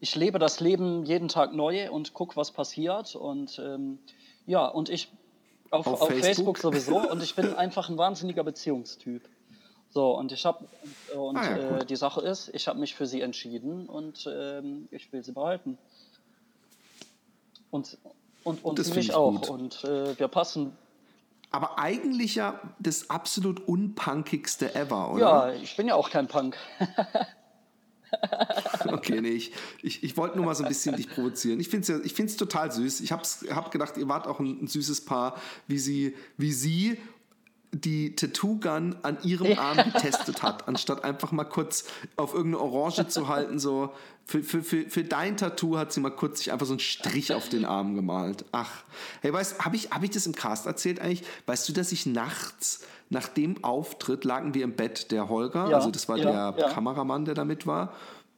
[0.00, 3.16] ich lebe das Leben jeden Tag neu und gucke, was passiert.
[3.16, 3.98] Und ähm,
[4.46, 5.10] ja, und ich
[5.70, 6.24] auf, auf, auf Facebook?
[6.24, 6.58] Facebook?
[6.58, 7.10] sowieso.
[7.10, 9.22] Und ich bin einfach ein wahnsinniger Beziehungstyp.
[9.90, 10.66] So, und ich habe,
[11.16, 14.88] und ah ja, äh, die Sache ist, ich habe mich für sie entschieden und ähm,
[14.90, 15.78] ich will sie behalten.
[17.70, 17.96] Und,
[18.42, 19.32] und, und sie mich auch.
[19.32, 19.50] Gut.
[19.50, 20.76] Und äh, wir passen.
[21.52, 25.20] Aber eigentlich ja das absolut unpunkigste ever, oder?
[25.20, 26.56] Ja, ich bin ja auch kein Punk.
[28.86, 31.60] okay, nee, ich, ich, ich wollte nur mal so ein bisschen dich provozieren.
[31.60, 33.00] Ich finde es ja, total süß.
[33.00, 36.98] Ich habe hab gedacht, ihr wart auch ein, ein süßes Paar, wie sie, wie sie
[37.74, 39.58] die Tattoo-Gun an ihrem ja.
[39.58, 41.84] Arm getestet hat, anstatt einfach mal kurz
[42.16, 43.92] auf irgendeine Orange zu halten, so
[44.26, 47.34] für, für, für, für dein Tattoo hat sie mal kurz sich einfach so einen Strich
[47.34, 48.44] auf den Arm gemalt.
[48.52, 48.70] Ach,
[49.20, 51.24] hey, weißt, habe ich, hab ich das im Cast erzählt eigentlich?
[51.46, 55.76] Weißt du, dass ich nachts nach dem Auftritt lagen wir im Bett, der Holger, ja,
[55.76, 56.68] also das war ja, der.
[56.68, 57.92] Kameramann, der da mit war,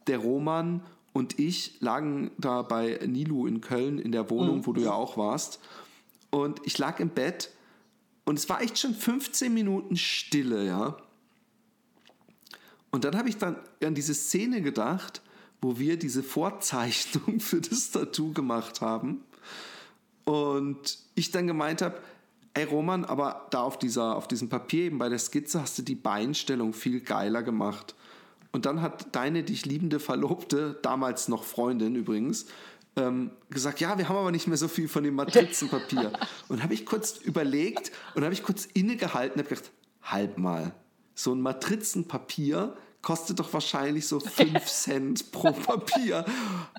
[0.09, 4.67] der Roman und ich lagen da bei Nilu in Köln in der Wohnung, mhm.
[4.67, 5.61] wo du ja auch warst.
[6.31, 7.51] Und ich lag im Bett
[8.27, 10.97] und es war echt schon 15 Minuten Stille, ja.
[12.91, 15.23] Und dann habe ich dann an diese Szene gedacht,
[15.63, 19.23] wo wir diese Vorzeichnung für das Tattoo gemacht haben.
[20.25, 22.01] Und ich dann gemeint habe,
[22.55, 25.83] ey Roman, aber da auf, dieser, auf diesem Papier eben bei der Skizze hast du
[25.83, 27.95] die Beinstellung viel geiler gemacht.
[28.51, 32.47] Und dann hat deine dich liebende Verlobte, damals noch Freundin übrigens,
[32.97, 36.13] ähm, gesagt, ja, wir haben aber nicht mehr so viel von dem Matrizenpapier.
[36.49, 40.75] und habe ich kurz überlegt und habe ich kurz innegehalten und habe gedacht, halt mal,
[41.15, 46.25] so ein Matrizenpapier kostet doch wahrscheinlich so 5 Cent pro Papier.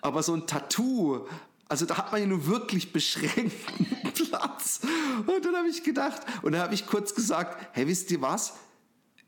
[0.01, 1.25] Aber so ein Tattoo,
[1.69, 4.81] also da hat man ja nur wirklich beschränkten Platz.
[5.25, 8.53] Und dann habe ich gedacht, und dann habe ich kurz gesagt, hey, wisst ihr was?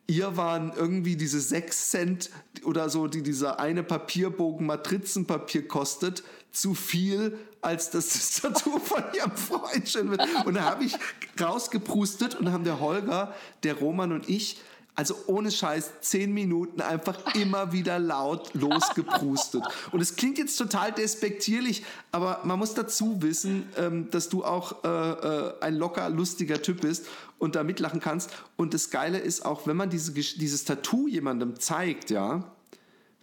[0.09, 2.29] Ihr waren irgendwie diese 6 Cent
[2.63, 9.35] oder so, die dieser eine Papierbogen Matrizenpapier kostet, zu viel, als das Tattoo von ihrem
[9.37, 10.21] Freund schon wird.
[10.45, 10.95] Und da habe ich
[11.39, 14.59] rausgeprustet und haben der Holger, der Roman und ich
[14.99, 19.63] also ohne Scheiß, zehn Minuten einfach immer wieder laut losgeprustet.
[19.93, 24.83] Und es klingt jetzt total despektierlich, aber man muss dazu wissen, ähm, dass du auch
[24.83, 27.05] äh, äh, ein locker, lustiger Typ bist
[27.37, 28.31] und da mitlachen kannst.
[28.57, 32.43] Und das Geile ist auch, wenn man diese, dieses Tattoo jemandem zeigt, ja,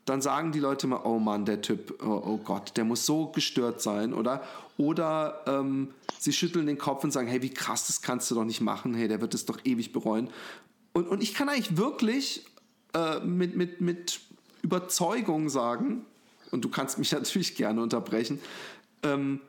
[0.06, 3.26] dann sagen die Leute immer, oh Mann, der Typ, oh, oh Gott, der muss so
[3.26, 4.42] gestört sein, oder?
[4.78, 8.44] Oder ähm, sie schütteln den Kopf und sagen, hey, wie krass, das kannst du doch
[8.44, 10.30] nicht machen, hey, der wird es doch ewig bereuen.
[10.96, 12.46] Und, und ich kann eigentlich wirklich
[12.94, 14.18] äh, mit, mit, mit
[14.62, 16.06] Überzeugung sagen,
[16.50, 18.40] und du kannst mich natürlich gerne unterbrechen,
[19.02, 19.42] ähm,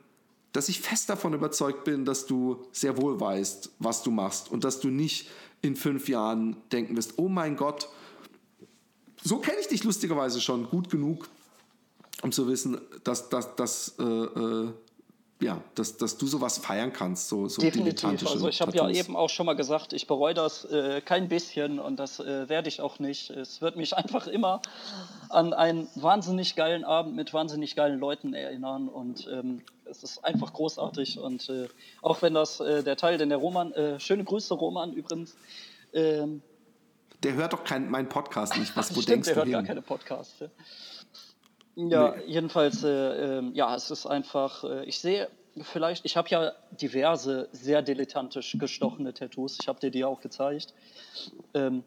[0.52, 4.62] dass ich fest davon überzeugt bin, dass du sehr wohl weißt, was du machst und
[4.62, 5.30] dass du nicht
[5.62, 7.88] in fünf Jahren denken wirst, oh mein Gott,
[9.24, 11.30] so kenne ich dich lustigerweise schon gut genug,
[12.20, 14.72] um zu wissen, dass, dass, dass äh, äh,
[15.40, 18.26] ja, dass, dass du sowas feiern kannst, so, so Definitiv.
[18.26, 21.78] Also ich habe ja eben auch schon mal gesagt, ich bereue das äh, kein bisschen
[21.78, 23.30] und das äh, werde ich auch nicht.
[23.30, 24.60] Es wird mich einfach immer
[25.28, 30.52] an einen wahnsinnig geilen Abend mit wahnsinnig geilen Leuten erinnern und ähm, es ist einfach
[30.52, 31.68] großartig und äh,
[32.02, 35.36] auch wenn das äh, der Teil, den der Roman, äh, schöne Grüße Roman übrigens.
[35.92, 36.42] Ähm,
[37.22, 38.76] der hört doch kein, meinen Podcast nicht.
[38.76, 39.52] Was, wo Stimmt, denkst der du hört hin?
[39.52, 40.34] gar keine Podcasts.
[41.78, 42.22] Ja, nee.
[42.26, 45.30] jedenfalls, äh, äh, ja, es ist einfach, äh, ich sehe
[45.62, 49.58] vielleicht, ich habe ja diverse sehr dilettantisch gestochene Tattoos.
[49.60, 50.74] Ich habe dir die auch gezeigt.
[51.54, 51.84] Ähm,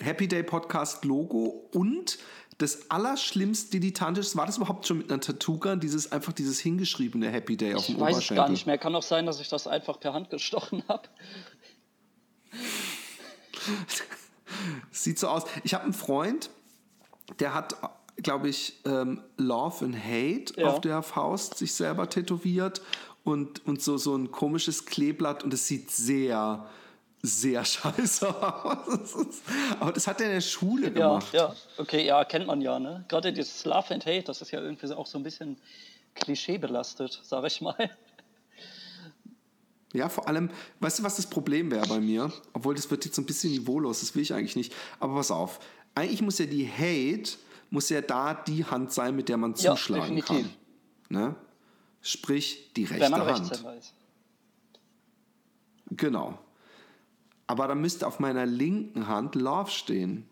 [0.00, 2.18] Happy Day Podcast Logo und
[2.56, 7.58] das allerschlimmste dilettantisch, war das überhaupt schon mit einer Tattoo-Gun, dieses einfach dieses hingeschriebene Happy
[7.58, 8.78] Day auf dem ich weiß es gar nicht mehr.
[8.78, 11.06] Kann auch sein, dass ich das einfach per Hand gestochen habe.
[14.90, 15.42] Sieht so aus.
[15.64, 16.48] Ich habe einen Freund,
[17.40, 17.76] der hat
[18.22, 20.68] glaube ich, ähm, Love and Hate ja.
[20.68, 22.82] auf der Faust sich selber tätowiert
[23.24, 26.66] und, und so, so ein komisches Kleeblatt und es sieht sehr,
[27.22, 28.28] sehr scheiße
[28.64, 29.16] aus.
[29.78, 31.32] Aber das hat er in der Schule gemacht.
[31.32, 33.04] Ja, ja, okay, ja, kennt man ja, ne?
[33.08, 35.56] Gerade dieses Love and Hate, das ist ja irgendwie auch so ein bisschen
[36.14, 37.90] klischeebelastet, sag ich mal.
[39.94, 40.50] Ja, vor allem,
[40.80, 42.30] weißt du, was das Problem wäre bei mir?
[42.52, 44.74] Obwohl, das wird jetzt so ein bisschen niveaulos, das will ich eigentlich nicht.
[45.00, 45.60] Aber pass auf,
[45.94, 47.38] eigentlich muss ja die Hate
[47.70, 50.46] muss ja da die Hand sein, mit der man ja, zuschlagen definitiv.
[51.08, 51.16] kann.
[51.20, 51.36] Ne?
[52.00, 53.50] Sprich, die rechte Wenn man Hand.
[53.50, 53.94] Ist.
[55.90, 56.38] Genau.
[57.46, 60.28] Aber da müsste auf meiner linken Hand Love stehen.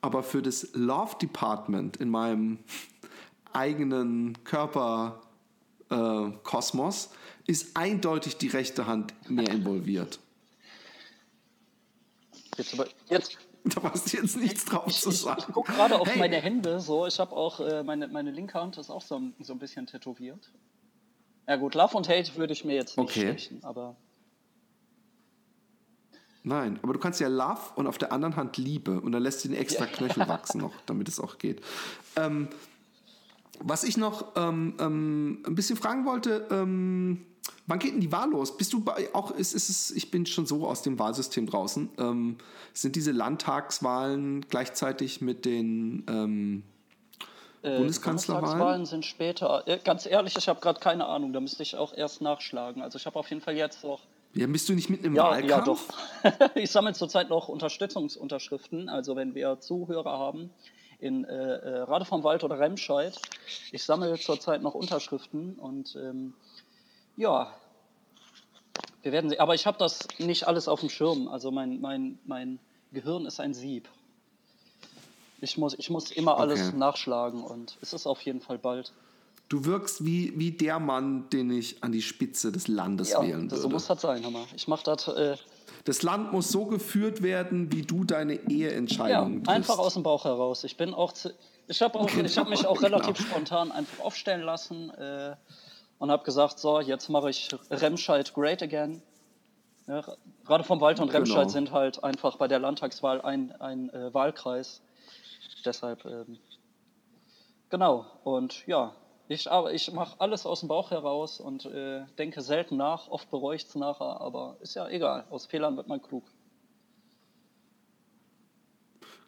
[0.00, 2.58] Aber für das Love Department in meinem
[3.52, 5.22] eigenen Körper
[5.90, 6.30] äh,
[7.46, 10.18] ist eindeutig die rechte Hand mehr involviert.
[12.56, 13.38] Jetzt, aber, jetzt,
[13.74, 15.42] da passt jetzt nichts drauf ich, zu ich, sagen.
[15.46, 16.18] ich gucke gerade auf Hey.
[16.18, 19.34] meine Hände, so, ich habe auch, äh, meine, meine linke Hand ist auch so, ein-
[19.40, 20.50] so ein bisschen tätowiert.
[21.48, 23.32] Ja gut, Love und Hate würde ich mir jetzt nicht Okay.
[23.38, 23.96] stechen, aber
[26.42, 29.44] Nein, aber du kannst ja Love und auf der anderen Hand Liebe und dann lässt
[29.44, 31.60] du den extra Knöchel wachsen noch, damit es auch geht.
[32.14, 32.48] Ähm,
[33.58, 37.26] was ich noch ähm, ähm, ein bisschen fragen wollte, ähm,
[37.66, 38.56] wann geht denn die Wahl los?
[38.56, 41.88] Bist du bei, auch, ist, ist es, ich bin schon so aus dem Wahlsystem draußen.
[41.98, 42.36] Ähm,
[42.72, 46.62] sind diese Landtagswahlen gleichzeitig mit den ähm,
[47.62, 48.44] äh, Bundeskanzlerwahlen?
[48.44, 49.66] Bundestagswahlen sind später.
[49.66, 52.82] Äh, ganz ehrlich, ich habe gerade keine Ahnung, da müsste ich auch erst nachschlagen.
[52.82, 54.00] Also ich habe auf jeden Fall jetzt noch
[54.34, 55.88] Ja, bist du nicht mit einem Ja, Wahlkampf?
[56.22, 56.50] ja, doch.
[56.54, 58.88] ich sammle zurzeit noch Unterstützungsunterschriften.
[58.88, 60.50] Also wenn wir Zuhörer haben
[60.98, 63.18] in äh, äh, Rade vom Wald oder Remscheid,
[63.72, 66.32] ich sammle zurzeit noch Unterschriften und ähm,
[67.16, 67.52] ja,
[69.02, 69.40] wir werden sehen.
[69.40, 71.28] Aber ich habe das nicht alles auf dem Schirm.
[71.28, 72.58] Also mein, mein, mein
[72.92, 73.88] Gehirn ist ein Sieb.
[75.40, 76.76] Ich muss, ich muss immer alles Okay.
[76.78, 78.92] nachschlagen und es ist auf jeden Fall bald.
[79.48, 83.42] Du wirkst wie, wie der Mann, den ich an die Spitze des Landes Ja, wählen
[83.50, 83.56] würde.
[83.62, 84.44] so muss das sein, Hammer.
[84.56, 85.36] Ich mache das äh,
[85.84, 89.48] Das Land muss so geführt werden, wie du deine Ja, Eheentscheidungen triffst.
[89.56, 90.64] einfach aus dem Bauch heraus.
[90.64, 91.32] Ich bin auch, zu,
[91.68, 95.36] ich habe ich habe mich auch Genau, relativ spontan einfach aufstellen lassen äh,
[95.98, 99.02] und habe gesagt, so jetzt mache ich Remscheid great again.
[99.86, 100.04] Ja,
[100.44, 101.48] gerade vom Wald und Remscheid Genau.
[101.48, 104.82] sind halt einfach bei der Landtagswahl ein, ein äh, Wahlkreis.
[105.64, 106.38] Deshalb ähm,
[107.70, 108.94] genau und ja,
[109.28, 113.08] ich aber ich mache alles aus dem Bauch heraus und äh, denke selten nach.
[113.08, 115.24] Oft bereue ich es nachher, aber ist ja egal.
[115.30, 116.24] Aus Fehlern wird man klug.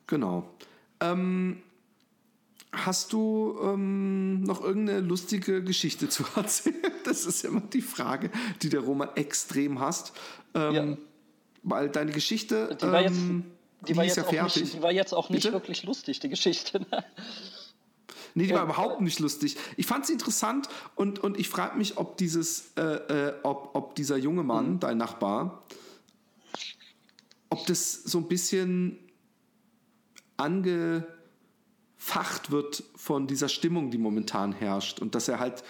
[0.07, 0.45] Genau.
[1.01, 1.62] Ähm,
[2.87, 6.76] hast du ähm, noch irgendeine lustige Geschichte zu erzählen?
[7.05, 8.31] Das ist immer die Frage,
[8.62, 10.12] die der Roman extrem hasst.
[10.55, 10.97] Ähm, Ja.
[11.64, 13.45] Weil deine Geschichte, Die war jetzt, ähm,
[13.87, 14.62] die war ist jetzt, ja auch fertig.
[14.62, 15.53] nicht, die war jetzt auch nicht Bitte?
[15.53, 16.81] wirklich lustig, die Geschichte.
[16.81, 17.05] ne?
[18.35, 19.57] Nee, die war überhaupt nicht lustig.
[19.76, 23.95] Ich fand sie interessant und, und ich frage mich, ob dieses, äh, äh, ob, ob
[23.97, 24.81] dieser junge Mann, Mhm.
[24.81, 25.64] dein Nachbar,
[27.51, 28.99] ob das so ein bisschen
[31.99, 35.01] angefacht wird von dieser Stimmung, die momentan herrscht.
[35.01, 35.63] Und dass er halt,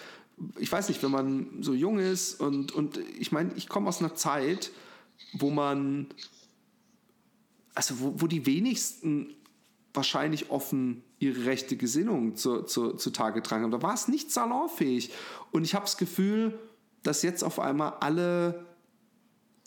[0.57, 3.99] ich weiß nicht, wenn man so jung ist und, und ich meine, ich komme aus
[3.99, 4.71] einer Zeit,
[5.33, 6.07] wo man,
[7.73, 9.35] also wo, wo die wenigsten
[9.93, 13.71] wahrscheinlich offen ihre rechte Gesinnung zu, zu, zutage tragen haben.
[13.71, 15.11] Da war es nicht salonfähig.
[15.51, 16.57] Und ich habe das Gefühl,
[17.03, 18.65] dass jetzt auf einmal alle,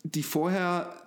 [0.05, 1.02] die vorher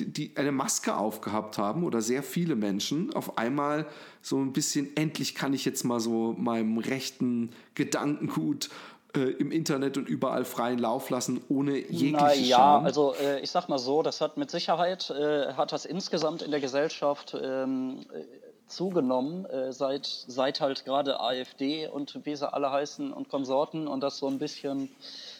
[0.00, 3.86] die, eine Maske aufgehabt haben oder sehr viele Menschen auf einmal
[4.22, 8.70] so ein bisschen endlich kann ich jetzt mal so meinem rechten Gedankengut
[9.16, 12.84] äh, im Internet und überall freien Lauf lassen ohne jegliche Naja, Scham.
[12.84, 16.50] also äh, ich sag mal so, das hat mit Sicherheit, äh, hat das insgesamt in
[16.50, 18.24] der Gesellschaft ähm, äh,
[18.66, 24.02] zugenommen, äh, seit, seit halt gerade AfD und wie sie alle heißen und Konsorten und
[24.02, 24.90] das so ein bisschen,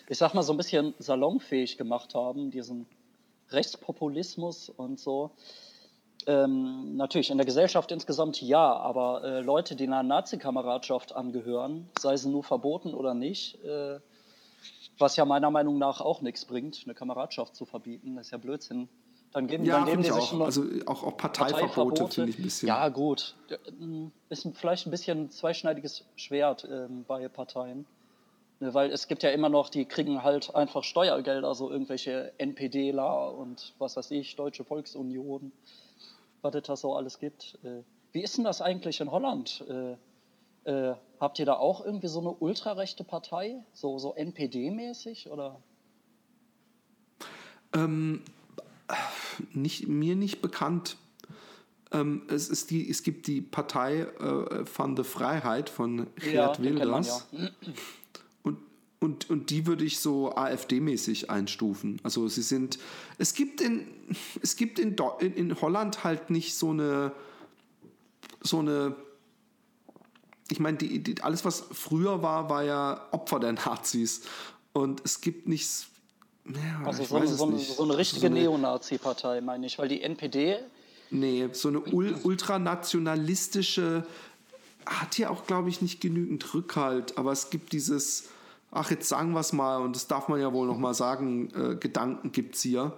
[0.09, 2.87] ich sag mal so ein bisschen salonfähig gemacht haben, diesen
[3.51, 5.33] Rechtspopulismus und so.
[6.27, 12.17] Ähm, natürlich in der Gesellschaft insgesamt ja, aber äh, Leute, die einer Nazi-Kameradschaft angehören, sei
[12.17, 14.01] sie nur verboten oder nicht, äh,
[14.99, 18.39] was ja meiner Meinung nach auch nichts bringt, eine Kameradschaft zu verbieten, das ist ja
[18.39, 18.89] Blödsinn.
[19.33, 20.41] Dann geben, ja, dann geben die ich sich auch.
[20.41, 22.69] Also auch, auch Parteiverbote finde ich ein bisschen.
[22.69, 23.35] Ja, gut.
[24.31, 27.87] Ist vielleicht ein bisschen ein zweischneidiges Schwert ähm, bei Parteien.
[28.61, 33.33] Ne, weil es gibt ja immer noch, die kriegen halt einfach Steuergelder, so irgendwelche NPDler
[33.35, 35.53] und was weiß ich, Deutsche Volksunion,
[36.43, 37.59] was es da so alles gibt.
[37.63, 37.83] Äh,
[38.13, 39.65] wie ist denn das eigentlich in Holland?
[39.69, 39.97] Äh,
[40.69, 43.65] äh, habt ihr da auch irgendwie so eine ultrarechte Partei?
[43.73, 45.31] So, so NPD-mäßig?
[45.31, 45.63] Oder?
[47.73, 48.23] Ähm,
[49.53, 50.97] nicht, mir nicht bekannt.
[51.93, 56.79] Ähm, es, ist die, es gibt die Partei äh, von der Freiheit von Geert kennt
[56.79, 57.29] man Wilders.
[57.31, 57.53] Und,
[59.01, 62.01] und, und die würde ich so AfD-mäßig einstufen.
[62.03, 62.79] Also sie sind.
[63.19, 63.87] Es gibt in,
[64.43, 67.13] es gibt in, in, in Holland halt nicht so eine
[68.43, 68.97] so eine.
[70.51, 74.23] Ich meine, die, die, alles, was früher war, war ja Opfer der Nazis.
[74.73, 75.89] Und es gibt nichts.
[76.47, 77.77] Ja, Also ich so, so, nicht.
[77.77, 79.79] so eine richtige So eine- Neonazi-Partei, meine ich.
[79.79, 80.59] Weil die NPD,
[81.11, 84.07] Nee, so eine ul ultranationalistische
[84.87, 87.19] hat hier auch, glaube ich, nicht genügend Rückhalt.
[87.19, 88.29] Aber es gibt dieses,
[88.71, 91.51] ach, jetzt sagen wir es mal, und das darf man ja wohl noch mal sagen,
[91.55, 92.93] äh, Gedanken gibt es hier.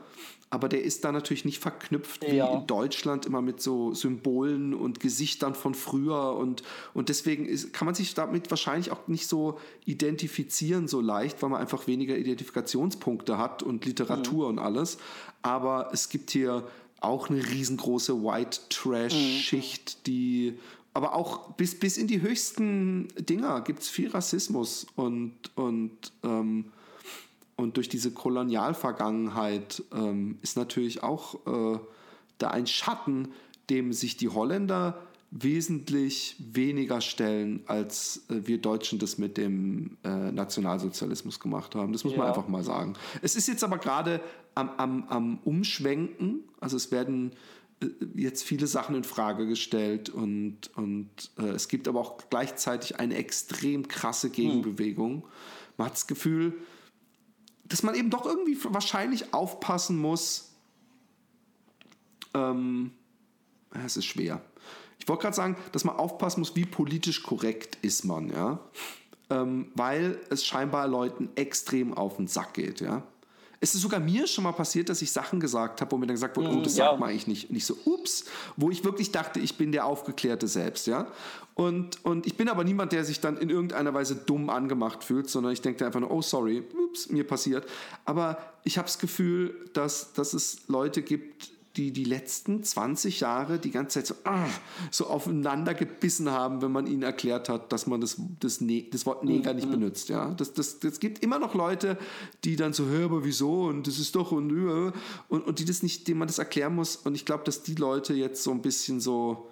[0.52, 2.52] aber der ist da natürlich nicht verknüpft wie Ja.
[2.52, 7.86] in Deutschland immer mit so Symbolen und Gesichtern von früher und, und deswegen ist, kann
[7.86, 13.38] man sich damit wahrscheinlich auch nicht so identifizieren so leicht, weil man einfach weniger Identifikationspunkte
[13.38, 14.98] hat und Literatur und alles.
[15.42, 16.64] Aber es gibt hier
[17.00, 20.58] auch eine riesengroße White Trash-Schicht, die
[20.92, 26.66] aber auch bis, bis in die höchsten Dinger gibt es viel Rassismus und, und ähm,
[27.56, 31.78] und durch diese Kolonialvergangenheit ähm, ist natürlich auch äh,
[32.38, 33.28] da ein Schatten,
[33.68, 34.98] dem sich die Holländer
[35.30, 41.92] wesentlich weniger stellen, als äh, wir Deutschen das mit dem äh, Nationalsozialismus gemacht haben.
[41.92, 42.28] Das muss man Ja.
[42.28, 42.94] einfach mal sagen.
[43.22, 44.20] Es ist jetzt aber gerade
[44.54, 46.44] am, am, am Umschwenken.
[46.60, 47.32] Also es werden
[48.14, 51.08] jetzt viele Sachen in Frage gestellt und, und
[51.38, 55.26] äh, es gibt aber auch gleichzeitig eine extrem krasse Gegenbewegung.
[55.76, 56.54] Man hat das Gefühl,
[57.64, 60.52] dass man eben doch irgendwie wahrscheinlich aufpassen muss.
[62.34, 62.92] Ähm,
[63.74, 64.42] ja, es ist schwer.
[64.98, 68.60] Ich wollte gerade sagen, dass man aufpassen muss, wie politisch korrekt ist man, ja.
[69.30, 73.04] Ähm, weil es scheinbar Leuten extrem auf den Sack geht, ja.
[73.62, 76.16] Es ist sogar mir schon mal passiert, dass ich Sachen gesagt habe, wo mir dann
[76.16, 76.86] gesagt wurde, oh, das ja.
[76.86, 77.50] sagt man eigentlich nicht.
[77.50, 78.24] Und ich so, ups,
[78.56, 81.06] wo ich wirklich dachte, ich bin der Aufgeklärte selbst, ja.
[81.54, 85.28] Und, und ich bin aber niemand, der sich dann in irgendeiner Weise dumm angemacht fühlt,
[85.28, 87.68] sondern ich denke einfach nur, oh, sorry, ups, mir passiert.
[88.06, 93.58] Aber ich habe das Gefühl, dass, dass es Leute gibt, die die letzten 20 Jahre
[93.58, 94.48] die ganze Zeit so, ah,
[94.90, 99.06] so aufeinander gebissen haben, wenn man ihnen erklärt hat, dass man das, das, ne das
[99.06, 100.08] Wort Neger nicht benutzt.
[100.08, 100.30] Ja?
[100.34, 101.96] Das, das, das gibt immer noch Leute,
[102.44, 103.66] die dann so, hör, aber wieso?
[103.66, 104.92] Und das ist doch und, äh,
[105.28, 106.96] und, und die das nicht, denen man das erklären muss.
[106.96, 109.48] Und ich glaube, dass die Leute jetzt so ein bisschen so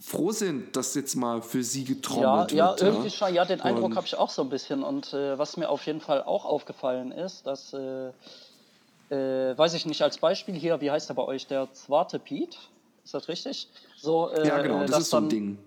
[0.00, 2.82] froh sind, dass jetzt mal für sie Ja, getrommelt ja, wird.
[2.82, 3.34] irgendwie schon.
[3.34, 4.82] Ja, den Eindruck habe ich auch so ein bisschen.
[4.82, 8.10] Und äh, was mir auf jeden Fall auch aufgefallen ist, dass, äh,
[9.10, 12.56] äh, weiß ich nicht, als Beispiel hier, wie heißt er bei euch, der Zwarte Piet?
[13.04, 13.68] Ist das richtig?
[13.96, 15.58] So, äh, Ja, genau, das ist so ein dann- Ding.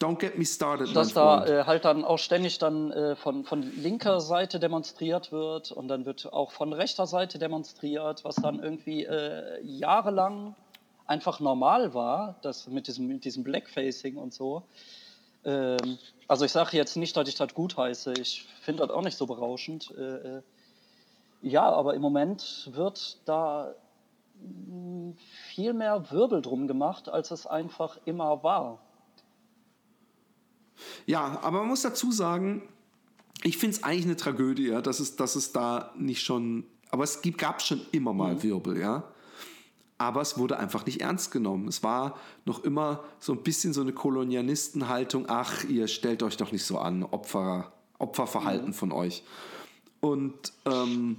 [0.00, 3.62] Don't get me started, dass da äh, halt dann auch ständig dann äh, von, von
[3.80, 9.04] linker Seite demonstriert wird und dann wird auch von rechter Seite demonstriert, was dann irgendwie
[9.04, 10.56] äh, jahrelang
[11.06, 14.64] einfach normal war, das mit diesem, mit diesem Blackfacing und so.
[15.44, 19.02] Ähm, also ich sage jetzt nicht, dass ich das gut heiße, ich finde das auch
[19.02, 19.94] nicht so berauschend.
[19.96, 20.02] Äh,
[20.38, 20.42] äh,
[21.44, 23.74] ja, aber im Moment wird da
[24.40, 25.12] mh,
[25.52, 28.80] viel mehr Wirbel drum gemacht, als es einfach immer war.
[31.06, 32.62] Ja, aber man muss dazu sagen,
[33.42, 36.64] ich finde es eigentlich eine Tragödie, ja, dass, es, dass es da nicht schon.
[36.90, 39.04] Aber es gab schon immer mal Wirbel, ja.
[39.98, 41.68] Aber es wurde einfach nicht ernst genommen.
[41.68, 42.16] Es war
[42.46, 45.26] noch immer so ein bisschen so eine Kolonialistenhaltung.
[45.28, 49.22] Ach, ihr stellt euch doch nicht so an, Opfer, Opferverhalten von euch.
[50.00, 51.18] Und, ähm,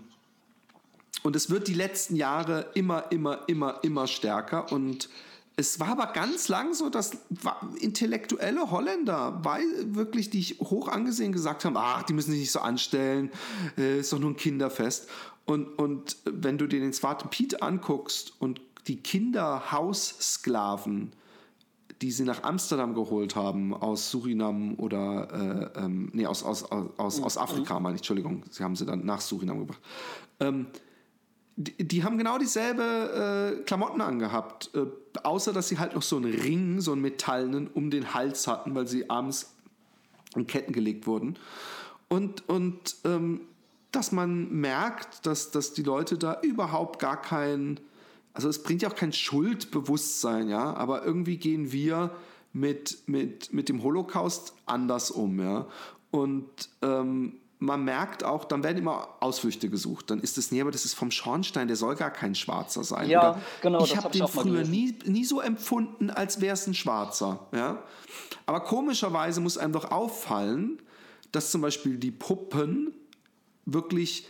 [1.25, 4.71] und es wird die letzten Jahre immer, immer, immer, immer stärker.
[4.71, 5.09] Und
[5.55, 7.17] es war aber ganz lang so, dass
[7.79, 9.65] intellektuelle Holländer, weil
[9.95, 13.31] wirklich, die ich hoch angesehen gesagt haben, ach, die müssen sich nicht so anstellen,
[13.75, 15.09] äh, ist doch nur ein Kinderfest.
[15.45, 21.11] Und, und wenn du dir den Zwarte Piet anguckst und die Kinderhaussklaven,
[22.03, 27.19] die sie nach Amsterdam geholt haben, aus Surinam oder, äh, ähm, nee, aus, aus, aus,
[27.19, 29.81] aus Afrika, meine ich, Entschuldigung, sie haben sie dann nach Surinam gebracht.
[30.39, 30.67] Ähm,
[31.57, 34.85] die, die haben genau dieselbe äh, Klamotten angehabt, äh,
[35.23, 38.75] außer dass sie halt noch so einen Ring, so einen metallenen, um den Hals hatten,
[38.75, 39.53] weil sie abends
[40.35, 41.37] in Ketten gelegt wurden.
[42.09, 43.41] Und, und ähm,
[43.91, 47.79] dass man merkt, dass, dass die Leute da überhaupt gar kein,
[48.33, 52.11] also es bringt ja auch kein Schuldbewusstsein, ja, aber irgendwie gehen wir
[52.51, 55.67] mit, mit, mit dem Holocaust anders um, ja.
[56.11, 60.09] Und ähm, man merkt auch, dann werden immer Ausflüchte gesucht.
[60.11, 63.09] Dann ist es, nee, aber das ist vom Schornstein, der soll gar kein Schwarzer sein.
[63.09, 66.41] Ja, Oder genau, Ich habe hab ich den mal früher nie, nie so empfunden, als
[66.41, 67.47] wäre es ein Schwarzer.
[67.53, 67.81] Ja?
[68.45, 70.81] Aber komischerweise muss einem doch auffallen,
[71.31, 72.93] dass zum Beispiel die Puppen
[73.65, 74.27] wirklich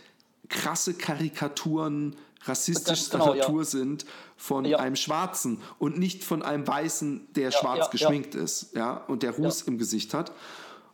[0.48, 3.40] krasse Karikaturen rassistischer Genau, ja.
[3.42, 4.06] Natur sind
[4.36, 4.78] von Ja.
[4.78, 7.90] einem Schwarzen und nicht von einem Weißen, der schwarz ja, ja.
[7.90, 9.66] geschminkt ist ja, und der Ruß Ja.
[9.66, 10.30] im Gesicht hat.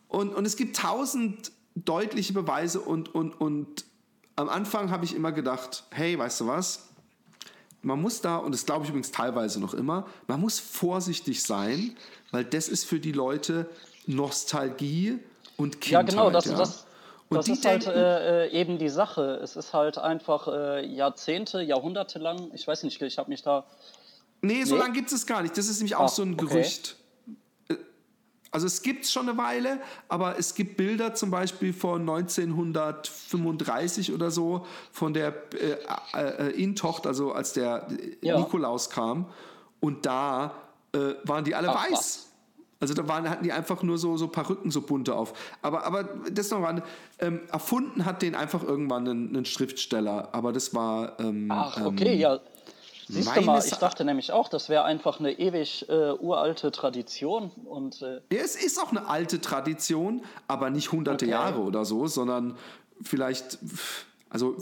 [0.09, 3.85] Und, und es gibt tausend deutliche Beweise und, und, und
[4.37, 6.89] am Anfang habe ich immer gedacht, hey, weißt du was?
[7.83, 11.97] Man muss da, und das glaube ich übrigens teilweise noch immer, man muss vorsichtig sein,
[12.31, 13.69] weil das ist für die Leute
[14.07, 15.19] Nostalgie
[15.57, 16.09] und Ja, Kindheit.
[16.11, 16.55] genau, das, ja.
[16.57, 16.87] das,
[17.29, 19.41] Und das die ist halt äh, äh, eben die Sache.
[19.43, 23.65] Es ist halt einfach äh, Jahrzehnte, Jahrhunderte lang, ich weiß nicht, ich habe mich da.
[24.43, 24.81] Nee, so Nee?
[24.81, 25.57] lange gibt es gar nicht.
[25.59, 26.47] Das ist nämlich auch Ah, so ein okay.
[26.47, 26.97] Gerücht.
[26.99, 27.02] Äh,
[28.53, 34.13] Also es gibt es schon eine Weile, aber es gibt Bilder zum Beispiel von 1935
[34.13, 35.79] oder so von der äh,
[36.15, 37.89] äh, Intocht, also als der
[38.21, 38.39] ja.
[38.39, 39.31] Nikolaus kam.
[39.81, 40.53] Und da
[40.93, 41.93] äh, waren die alle Ach, weiß.
[41.93, 42.29] Was?
[42.79, 45.33] Also da waren, hatten die einfach nur so, so Perücken, so bunte auf.
[45.63, 46.83] Aber, aber das noch mal,
[47.21, 50.31] ähm, erfunden hat den einfach irgendwann ein, ein Schriftsteller.
[50.33, 51.19] Aber das war.
[51.21, 52.41] Ähm, Ach, okay, ähm, ja.
[53.09, 57.51] Siehst du mal, ich dachte nämlich auch, das wäre einfach eine ewig äh, uralte Tradition.
[57.65, 61.33] Und, äh ja, es ist auch eine alte Tradition, aber nicht hunderte okay.
[61.33, 62.57] Jahre oder so, sondern
[63.03, 63.59] vielleicht,
[64.31, 64.57] also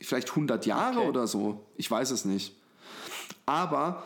[0.00, 1.08] vielleicht 100 Jahre okay.
[1.08, 1.64] oder so.
[1.76, 2.54] Ich weiß es nicht.
[3.46, 4.02] Aber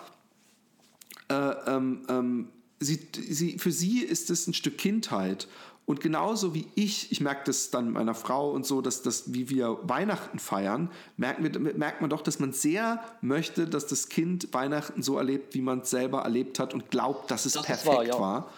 [1.29, 1.35] äh,
[1.67, 2.49] ähm, ähm,
[2.81, 5.49] sie, sie, für sie ist es ein Stück Kindheit.
[5.85, 9.51] Und genauso wie ich, ich merke das dann meiner Frau und so, dass das, wie
[9.51, 15.03] wir Weihnachten feiern, wir, merkt man doch, dass man sehr möchte, dass das Kind Weihnachten
[15.03, 18.05] so erlebt, wie man es selber erlebt hat und glaubt, dass es das perfekt war,
[18.05, 18.19] ja.
[18.21, 18.51] war.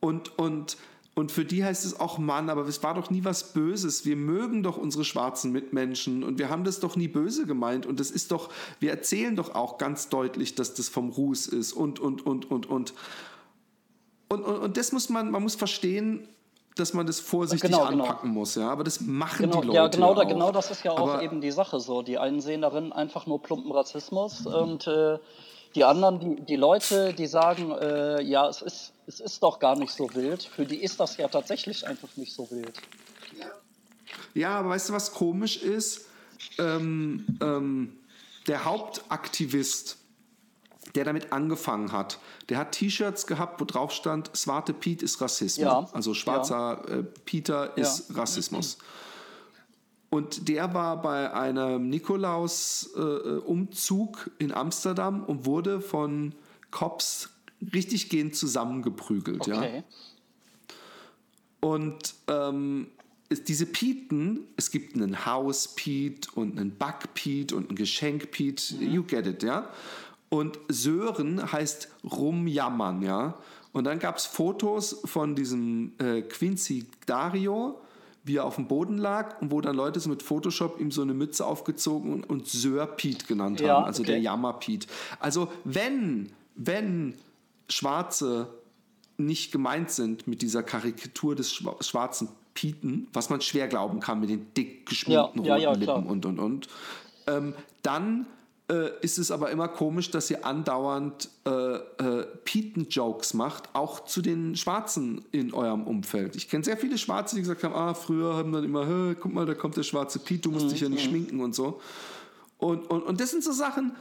[0.00, 0.76] Und, und,
[1.14, 4.04] und für die heißt es auch, Mann, aber es war doch nie was Böses.
[4.04, 7.86] Wir mögen doch unsere schwarzen Mitmenschen und wir haben das doch nie böse gemeint.
[7.86, 11.72] Und das ist doch, wir erzählen doch auch ganz deutlich, dass das vom Ruß ist
[11.72, 12.94] und, und, und, und, und.
[14.28, 16.28] Und, und, und das muss man, man muss verstehen,
[16.76, 18.04] dass man das vorsichtig genau, genau.
[18.04, 18.40] anpacken genau.
[18.40, 18.70] muss, ja.
[18.70, 19.76] Aber das machen genau, die Leute.
[19.76, 22.02] Ja, genau, ja da, genau das ist ja auch Aber eben die Sache so.
[22.02, 25.18] Die einen sehen darin einfach nur plumpen Rassismus und äh,
[25.74, 29.76] die anderen, die, die Leute, die sagen, äh, ja, es ist, es ist doch gar
[29.76, 32.74] nicht so wild, für die ist das ja tatsächlich einfach nicht so wild.
[34.34, 36.06] Ja, aber weißt du, was komisch ist?
[36.58, 37.98] Ähm, ähm,
[38.46, 39.98] der Hauptaktivist
[40.94, 42.18] der damit angefangen hat.
[42.48, 45.64] Der hat T-Shirts gehabt, wo drauf stand, Swarte Piet ist Rassismus.
[45.64, 45.88] Ja.
[45.92, 46.94] Also schwarzer ja.
[46.96, 48.16] äh, Peter ist ja.
[48.16, 48.78] Rassismus.
[50.10, 56.34] Und der war bei einem Nikolaus-Umzug äh, in Amsterdam und wurde von
[56.70, 57.28] Cops
[57.74, 59.42] richtig gehend zusammengeprügelt.
[59.42, 59.78] Okay.
[59.78, 59.84] Ja?
[61.60, 62.86] Und ähm,
[63.30, 66.74] diese Pieten, es gibt einen House Pete und einen
[67.14, 68.90] Pete und einen Geschenk Pete, mhm.
[68.90, 69.68] you get it, ja.
[70.30, 73.34] Und Sören heißt rumjammern, ja.
[73.72, 77.80] Und dann gab es Fotos von diesem äh, Quincy Dario,
[78.24, 81.02] wie er auf dem Boden lag und wo dann Leute so mit Photoshop ihm so
[81.02, 84.12] eine Mütze aufgezogen und, und Sir Pete genannt ja, haben, also okay.
[84.12, 84.86] der Jammer Pete.
[85.18, 87.14] Also wenn, wenn
[87.68, 88.48] Schwarze
[89.16, 94.30] nicht gemeint sind mit dieser Karikatur des schwarzen Pieten, was man schwer glauben kann mit
[94.30, 96.68] den dick geschminkten ja, roten ja, Lippen und und und,
[97.26, 98.26] ähm, dann
[98.70, 104.20] äh, ist es aber immer komisch, dass ihr andauernd äh, äh, Pieten-Jokes macht, auch zu
[104.20, 106.36] den Schwarzen in eurem Umfeld.
[106.36, 109.46] Ich kenne sehr viele Schwarze, die gesagt haben, ah, früher haben dann immer, guck mal,
[109.46, 110.70] da kommt der schwarze Piet, du musst mhm.
[110.70, 111.10] dich ja nicht mhm.
[111.10, 111.80] schminken und so.
[112.58, 113.92] Und, und, und das sind so Sachen,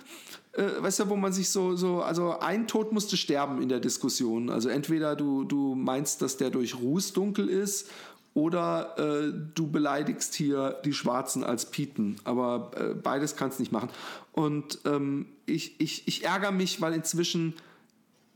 [0.53, 3.79] äh, weißt du, wo man sich so, so, also ein Tod musste sterben in der
[3.79, 4.49] Diskussion.
[4.49, 7.89] Also entweder du, du meinst, dass der durch Ruß dunkel ist
[8.37, 12.17] oder äh, du beleidigst hier die Schwarzen als Pieten.
[12.23, 13.89] Aber äh, beides kannst du nicht machen.
[14.31, 17.55] Und ähm, ich, ich, ich ärgere mich, weil inzwischen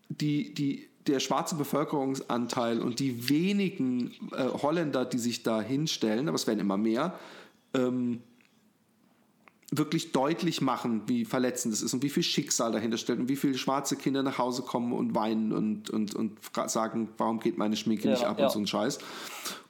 [0.10, 6.36] die, die, der schwarze Bevölkerungsanteil und die wenigen äh, Holländer, die sich da hinstellen, aber
[6.36, 7.14] es werden immer mehr,
[7.76, 8.24] ähm,
[9.74, 13.38] wirklich deutlich machen, wie verletzend es ist und wie viel Schicksal dahinter steht und wie
[13.38, 17.78] viele schwarze Kinder nach Hause kommen und weinen und, und, und sagen, warum geht meine
[17.78, 18.46] Schminke ja, nicht ab ja.
[18.46, 19.00] und so ein Scheiß.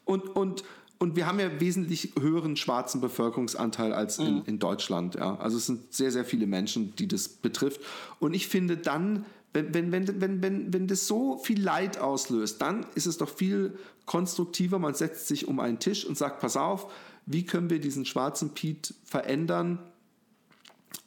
[0.03, 0.63] Und, und,
[0.97, 4.43] und wir haben ja wesentlich höheren schwarzen Bevölkerungsanteil als in, mhm.
[4.47, 5.15] in Deutschland.
[5.15, 5.35] Ja.
[5.35, 7.81] Also es sind sehr, sehr viele Menschen, die das betrifft.
[8.19, 12.59] Und ich finde dann, wenn, wenn, wenn, wenn, wenn, wenn das so viel Leid auslöst,
[12.59, 13.77] dann ist es doch viel
[14.07, 14.79] konstruktiver.
[14.79, 16.91] Man setzt sich um einen Tisch und sagt, pass auf,
[17.27, 19.79] wie können wir diesen schwarzen Piet verändern,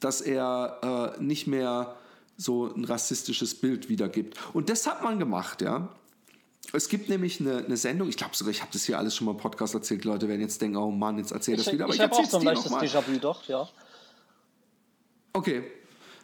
[0.05, 1.95] dass er äh, nicht mehr
[2.37, 4.37] so ein rassistisches Bild wiedergibt.
[4.53, 5.89] Und das hat man gemacht, ja.
[6.73, 9.25] Es gibt nämlich eine, eine Sendung, ich glaube sogar, ich habe das hier alles schon
[9.25, 11.85] mal im Podcast erzählt, Leute werden jetzt denken, oh Mann, jetzt erzähl das wieder.
[11.85, 13.67] Aber ich, ich habe auch so ein leichtes Déjà-vu, doch, ja.
[15.33, 15.63] Okay.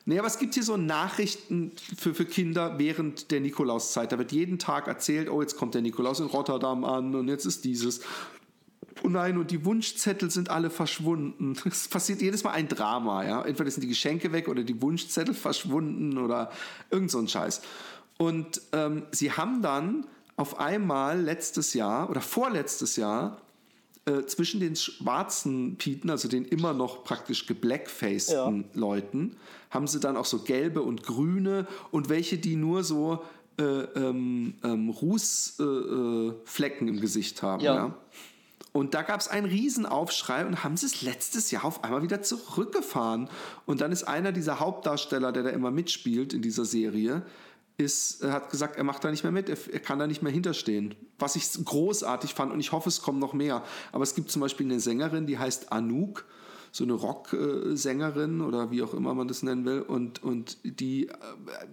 [0.06, 4.12] Nee, aber es gibt hier so Nachrichten für, für Kinder während der Nikolauszeit.
[4.12, 7.46] Da wird jeden Tag erzählt, oh, jetzt kommt der Nikolaus in Rotterdam an und jetzt
[7.46, 8.02] ist dieses.
[9.04, 11.56] Oh nein, und die Wunschzettel sind alle verschwunden.
[11.66, 13.42] Es passiert jedes Mal ein Drama, ja.
[13.44, 16.52] Entweder sind die Geschenke weg oder die Wunschzettel verschwunden oder
[16.90, 17.62] irgend so ein Scheiß.
[18.18, 23.42] Und ähm, sie haben dann auf einmal letztes Jahr oder vorletztes Jahr
[24.06, 28.80] äh, zwischen den schwarzen Pieten, also den immer noch praktisch geblackfaceden ja.
[28.80, 29.38] Leuten,
[29.70, 33.24] haben sie dann auch so gelbe und grüne und welche, die nur so
[33.60, 37.64] äh, ähm, ähm, Rußflecken äh, äh im Gesicht haben.
[37.64, 37.76] Ja.
[37.76, 37.98] ja?
[38.74, 42.22] Und da gab es einen Riesenaufschrei und haben sie es letztes Jahr auf einmal wieder
[42.22, 43.30] zurückgefahren.
[43.66, 47.24] Und dann ist einer dieser Hauptdarsteller, der da immer mitspielt in dieser Serie,
[47.78, 50.32] ist, er hat gesagt, er macht da nicht mehr mit, er, kann da nicht mehr
[50.32, 50.96] hinterstehen.
[51.20, 53.64] Was ich großartig fand und ich hoffe, es kommen noch mehr.
[53.92, 56.26] Aber es gibt zum Beispiel eine Sängerin, die heißt Anouk,
[56.72, 59.82] so eine Rocksängerin oder wie auch immer man das nennen will.
[59.82, 61.14] Und, und die äh,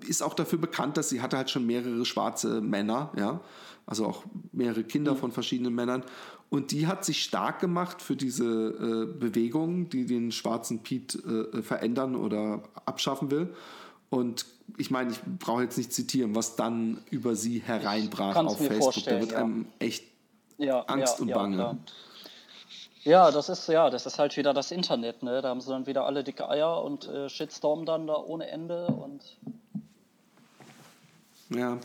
[0.09, 3.41] ist auch dafür bekannt, dass sie hatte halt schon mehrere schwarze Männer, ja,
[3.87, 6.03] also auch mehrere Kinder von verschiedenen Männern.
[6.51, 11.19] Und die hat sich stark gemacht für diese äh, Bewegung, die den schwarzen Pete
[11.53, 13.55] äh, verändern oder abschaffen will.
[14.09, 14.47] Und
[14.79, 19.05] ich meine, ich brauche jetzt nicht zitieren, was dann über sie hereinbrach auf Facebook.
[19.05, 19.39] Da wird ja.
[19.39, 20.05] einem echt
[20.57, 21.79] Ja, Angst ja, und ja, Bange.
[23.05, 25.41] Ja, das ist ja, das ist halt wieder das Internet, ne?
[25.41, 28.87] Da haben sie dann wieder alle dicke Eier und äh, Shitstorm dann da ohne Ende
[28.87, 29.23] und
[31.51, 31.79] Ja.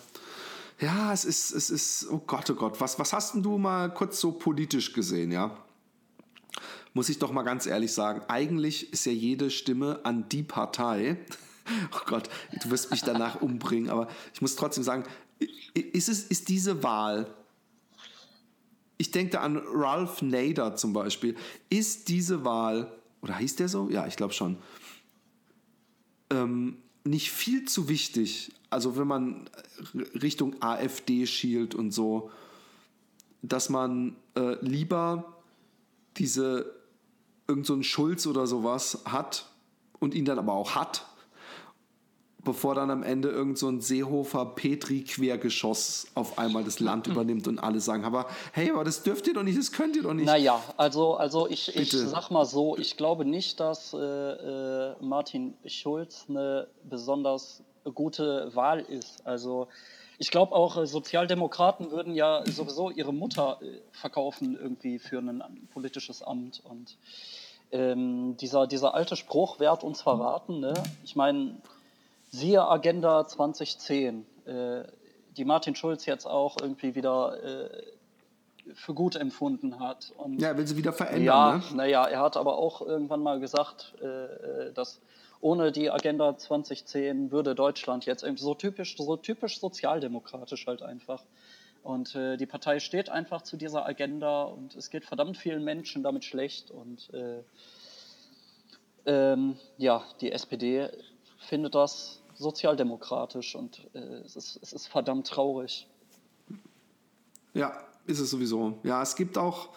[0.83, 3.93] Ja, es ist, es ist, oh Gott, oh Gott, was, was hast denn du mal
[3.93, 5.57] kurz so politisch gesehen, ja?
[6.93, 11.17] Muss ich doch mal ganz ehrlich sagen, eigentlich ist ja jede Stimme an die Partei,
[11.93, 12.29] oh Gott,
[12.61, 15.05] du wirst mich danach umbringen, aber ich muss trotzdem sagen,
[15.73, 17.33] ist, es, ist diese Wahl,
[18.97, 21.37] ich denke da an Ralph Nader zum Beispiel,
[21.69, 23.89] ist diese Wahl, oder hieß der so?
[23.89, 24.57] Ja, ich glaube schon,
[26.29, 28.51] ähm, nicht viel zu wichtig.
[28.69, 29.49] Also wenn man
[30.21, 32.31] Richtung AfD schielt und so,
[33.41, 35.41] dass man äh, lieber
[36.17, 36.73] diese
[37.47, 39.49] irgend so Schulz oder sowas hat
[39.99, 41.05] und ihn dann aber auch hat,
[42.43, 47.47] bevor dann am Ende irgend so ein Seehofer Petri Quergeschoss auf einmal das Land übernimmt
[47.47, 50.13] und alle sagen, aber hey, aber das dürft ihr doch nicht, das könnt ihr doch
[50.13, 50.25] nicht.
[50.25, 55.53] Naja, also, also ich, ich sag mal so, ich glaube nicht, dass äh, äh, Martin
[55.65, 57.63] Schulz eine besonders
[57.93, 59.25] gute Wahl ist.
[59.25, 59.67] Also
[60.17, 65.67] ich glaube auch, äh, Sozialdemokraten würden ja sowieso ihre Mutter äh, verkaufen irgendwie für ein
[65.73, 66.61] politisches Amt.
[66.63, 66.97] Und
[67.71, 70.59] ähm, dieser, dieser alte Spruch, wer hat uns verraten?
[70.59, 70.73] Ne?
[71.03, 71.57] Ich meine,
[72.33, 74.83] siehe Agenda 2010, äh,
[75.37, 77.83] die Martin Schulz jetzt auch irgendwie wieder äh,
[78.73, 80.11] für gut empfunden hat.
[80.17, 81.63] Und Ja, will sie wieder verändern, ja, ne?
[81.75, 84.99] naja, er hat aber auch irgendwann mal gesagt, äh, äh, dass
[85.41, 91.23] ohne die Agenda 2010 würde Deutschland jetzt irgendwie so typisch, so typisch sozialdemokratisch halt einfach.
[91.83, 96.01] Und äh, die Partei steht einfach zu dieser Agenda und es geht verdammt vielen Menschen
[96.01, 96.71] damit schlecht.
[96.71, 97.43] Und äh,
[99.05, 100.89] ähm, ja, die SPD
[101.37, 105.87] findet das sozialdemokratisch und äh, es, ist, es ist verdammt traurig.
[107.53, 108.77] Ja, ist es sowieso.
[108.83, 109.69] Ja, es gibt auch.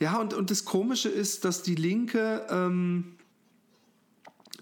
[0.00, 3.16] Ja, und, und das Komische ist, dass die Linke ähm,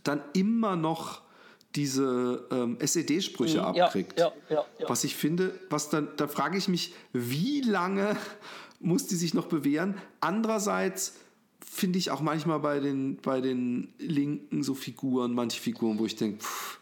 [0.05, 1.23] dann immer noch
[1.77, 4.19] diese ähm, SED-Sprüche Mhm, ja, abkriegt.
[4.19, 4.89] ja, ja, ja.
[4.89, 8.17] Was ich finde, was dann, da frage ich mich, wie lange
[8.81, 9.97] muss die sich noch bewähren?
[10.21, 11.15] Andererseits
[11.65, 16.17] finde ich auch manchmal bei den, bei den Linken so Figuren, manche Figuren, wo ich
[16.17, 16.80] denke, pff,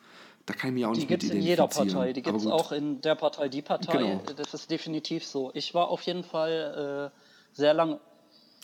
[0.49, 1.69] da kann ich mich auch Die nicht gibt mit es in jeder.
[1.69, 2.13] Partei.
[2.15, 3.99] Die gibt es Aber auch in der Partei, die Partei.
[3.99, 4.23] Genau.
[4.35, 5.51] Das ist definitiv so.
[5.53, 8.01] Ich war auf jeden Fall äh, sehr lange.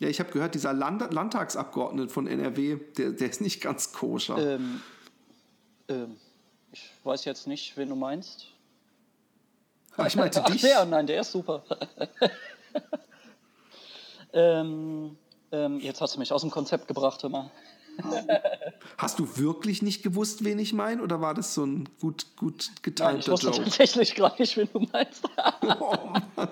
[0.00, 4.38] Ja, ich habe gehört, dieser Land Landtagsabgeordnete von NRW, der, der ist nicht ganz koscher.
[4.38, 4.80] Ähm,
[5.88, 6.16] ähm,
[6.72, 8.46] ich weiß jetzt nicht, wen du meinst.
[9.98, 10.62] Ah, ich meinte Ach, dich.
[10.62, 11.62] der, nein, der ist super.
[14.32, 15.18] ähm,
[15.52, 17.50] ähm, jetzt hast du mich aus dem Konzept gebracht, mal.
[18.98, 21.02] Hast du wirklich nicht gewusst, wen ich meine?
[21.02, 23.64] Oder war das so ein gut, gut Nein, ich geteilter wusste Joke?
[23.64, 25.24] tatsächlich gar nicht, wen du meinst.
[25.80, 25.96] Oh
[26.36, 26.48] Mann.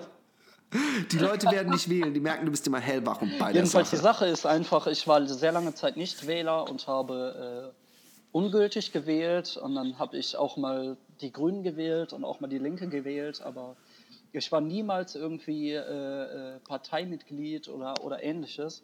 [1.11, 3.91] Die Leute werden nicht wählen, die merken, du bist immer hellwach und bei der Jedenfalls
[3.91, 4.05] die Sache.
[4.05, 7.83] Sache ist einfach, ich war sehr lange Zeit nicht Wähler und habe äh,
[8.31, 12.57] ungültig gewählt und dann habe ich auch mal die Grünen gewählt und auch mal die
[12.57, 13.75] Linke gewählt, aber
[14.31, 15.77] ich war niemals irgendwie äh,
[16.55, 18.83] äh, Parteimitglied oder, oder ähnliches.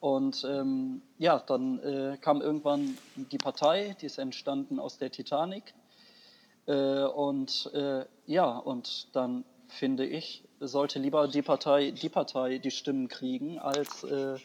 [0.00, 5.74] Und ähm, ja, dann äh, kam irgendwann die Partei, die ist entstanden aus der Titanic.
[6.66, 12.70] Äh, und äh, ja, und dann finde ich, sollte lieber die Partei die Partei die
[12.70, 14.36] Stimmen kriegen, als, äh,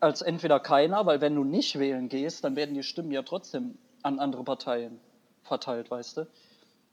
[0.00, 3.78] als entweder keiner, weil wenn du nicht wählen gehst, dann werden die Stimmen ja trotzdem
[4.02, 5.00] an andere Parteien
[5.42, 6.26] verteilt, weißt du?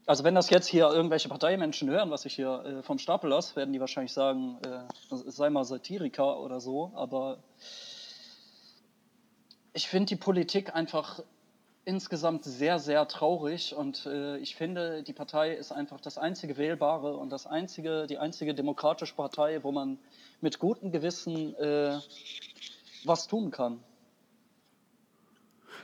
[0.05, 3.55] Also wenn das jetzt hier irgendwelche Parteimenschen hören, was ich hier äh, vom Stapel lasse,
[3.55, 7.37] werden die wahrscheinlich sagen, äh, sei mal Satiriker oder so, aber
[9.73, 11.21] ich finde die Politik einfach
[11.85, 17.17] insgesamt sehr, sehr traurig und äh, ich finde, die Partei ist einfach das einzige Wählbare
[17.17, 19.99] und das einzige, die einzige demokratische Partei, wo man
[20.41, 21.97] mit gutem Gewissen äh,
[23.05, 23.79] was tun kann.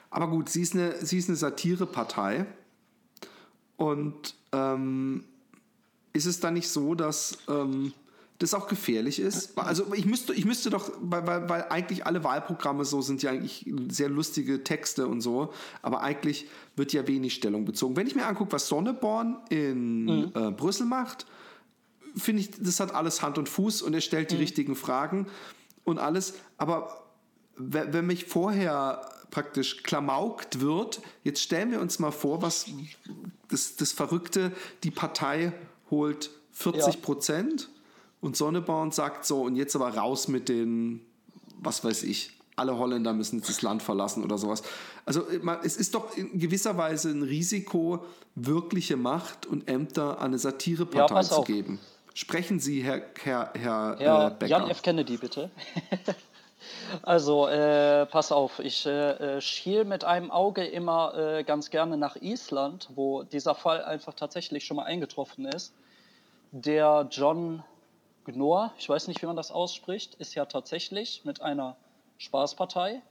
[0.09, 2.45] Aber gut, sie ist eine, sie ist eine Satirepartei.
[3.79, 5.23] Und ähm,
[6.11, 7.93] ist es dann nicht so, dass ähm,
[8.37, 9.57] das auch gefährlich ist.
[9.57, 13.31] Also ich müsste, ich müsste doch, weil, weil, weil eigentlich alle Wahlprogramme so sind ja
[13.31, 17.95] eigentlich sehr lustige Texte und so, aber eigentlich wird ja wenig Stellung bezogen.
[17.95, 20.31] Wenn ich mir angucke, was Sonneborn in mhm.
[20.35, 21.25] äh, Brüssel macht,
[22.17, 24.41] finde ich, das hat alles Hand und Fuß und er stellt die mhm.
[24.41, 25.25] richtigen Fragen
[25.85, 26.33] und alles.
[26.57, 27.05] Aber
[27.55, 32.65] wenn mich vorher praktisch klamaukt wird, jetzt stellen wir uns mal vor, was
[33.49, 34.51] das, das Verrückte,
[34.83, 35.53] die Partei
[35.89, 37.61] holt 40 Prozent.
[37.61, 37.79] Ja
[38.21, 41.01] und Sonneborn sagt so, und jetzt aber raus mit den,
[41.57, 44.63] was weiß ich, alle Holländer müssen jetzt das Land verlassen oder sowas.
[45.05, 45.25] Also
[45.63, 48.03] es ist doch in gewisser Weise ein Risiko,
[48.35, 51.47] wirkliche Macht und Ämter an eine Satirepartei ja, zu auf.
[51.47, 51.79] geben.
[52.13, 54.47] Sprechen Sie, Herr, Herr, Herr, Herr äh, Becker.
[54.47, 54.81] Jan F.
[54.81, 55.49] Kennedy, bitte.
[57.03, 61.97] also, äh, pass auf, ich äh, äh, schiel mit einem Auge immer äh, ganz gerne
[61.97, 65.73] nach Island, wo dieser Fall einfach tatsächlich schon mal eingetroffen ist.
[66.51, 67.63] Der John
[68.25, 71.75] Gnor, ich weiß nicht, wie man das ausspricht, ist ja tatsächlich mit einer
[72.17, 73.01] Spaßpartei,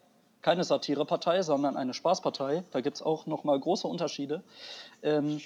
[0.42, 2.62] keine Satirepartei, sondern eine Spaßpartei.
[2.70, 4.42] Da gibt es auch nochmal große Unterschiede.
[5.02, 5.40] Ähm,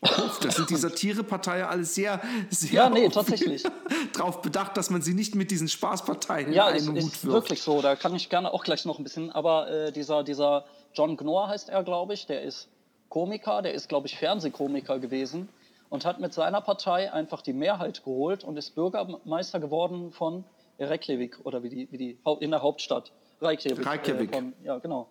[0.00, 2.20] das sind die Satireparteien alles sehr,
[2.50, 3.62] sehr ja, nee, tatsächlich.
[4.14, 7.04] darauf bedacht, dass man sie nicht mit diesen Spaßparteien ja, in einen Hut wirft.
[7.04, 7.82] Ja, ist wirklich so.
[7.82, 9.30] Da kann ich gerne auch gleich noch ein bisschen.
[9.30, 10.64] Aber äh, dieser, dieser
[10.94, 12.26] John Gnor heißt er, glaube ich.
[12.26, 12.68] Der ist
[13.08, 13.62] Komiker.
[13.62, 15.48] Der ist, glaube ich, Fernsehkomiker gewesen
[15.92, 20.42] und hat mit seiner Partei einfach die Mehrheit geholt und ist Bürgermeister geworden von
[20.78, 23.12] Reykjavik oder wie die, wie die in der Hauptstadt
[23.42, 23.86] Reykjavik.
[23.86, 24.32] Reykjavik.
[24.32, 25.08] Äh, von, ja, genau.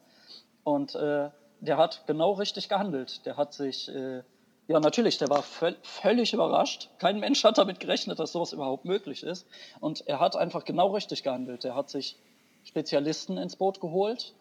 [0.63, 1.29] Und äh,
[1.59, 3.25] der hat genau richtig gehandelt.
[3.27, 4.23] Der hat sich, äh,
[4.72, 6.89] ja natürlich, der war völlig überrascht.
[6.97, 9.45] Kein Mensch hat damit gerechnet, dass sowas überhaupt möglich ist.
[9.80, 11.65] Und er hat einfach genau richtig gehandelt.
[11.65, 12.17] Er hat sich
[12.63, 14.34] Spezialisten ins Boot geholt,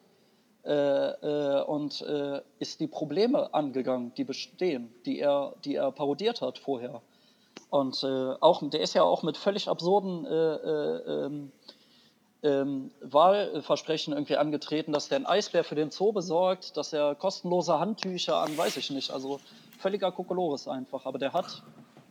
[0.63, 6.43] äh, äh, und äh, ist die Probleme angegangen, die bestehen, die er, die er parodiert
[6.43, 7.01] hat vorher.
[7.71, 11.53] Und äh, auch, der ist ja auch mit völlig absurden äh, äh, ähm,
[12.43, 17.79] ähm, Wahlversprechen irgendwie angetreten, dass der ein Eisbär für den Zoo besorgt, dass er kostenlose
[17.79, 19.11] Handtücher an, weiß ich nicht.
[19.13, 19.41] Also
[19.81, 21.07] völliger Kokolores einfach.
[21.07, 21.63] Aber der hat,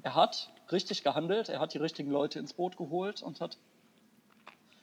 [0.03, 3.57] er hat richtig gehandelt, er hat die richtigen Leute ins Boot geholt und hat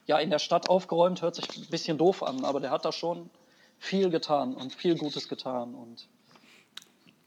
[0.06, 2.92] ja in der Stadt aufgeräumt, hört sich ein bisschen doof an, aber der hat da
[2.92, 3.28] schon
[3.78, 5.74] viel getan und viel Gutes getan.
[5.74, 6.08] Und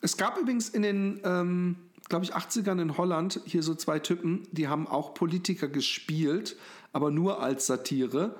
[0.01, 4.47] es gab übrigens in den, ähm, glaube ich, 80ern in Holland hier so zwei Typen,
[4.51, 6.55] die haben auch Politiker gespielt,
[6.93, 8.35] aber nur als Satire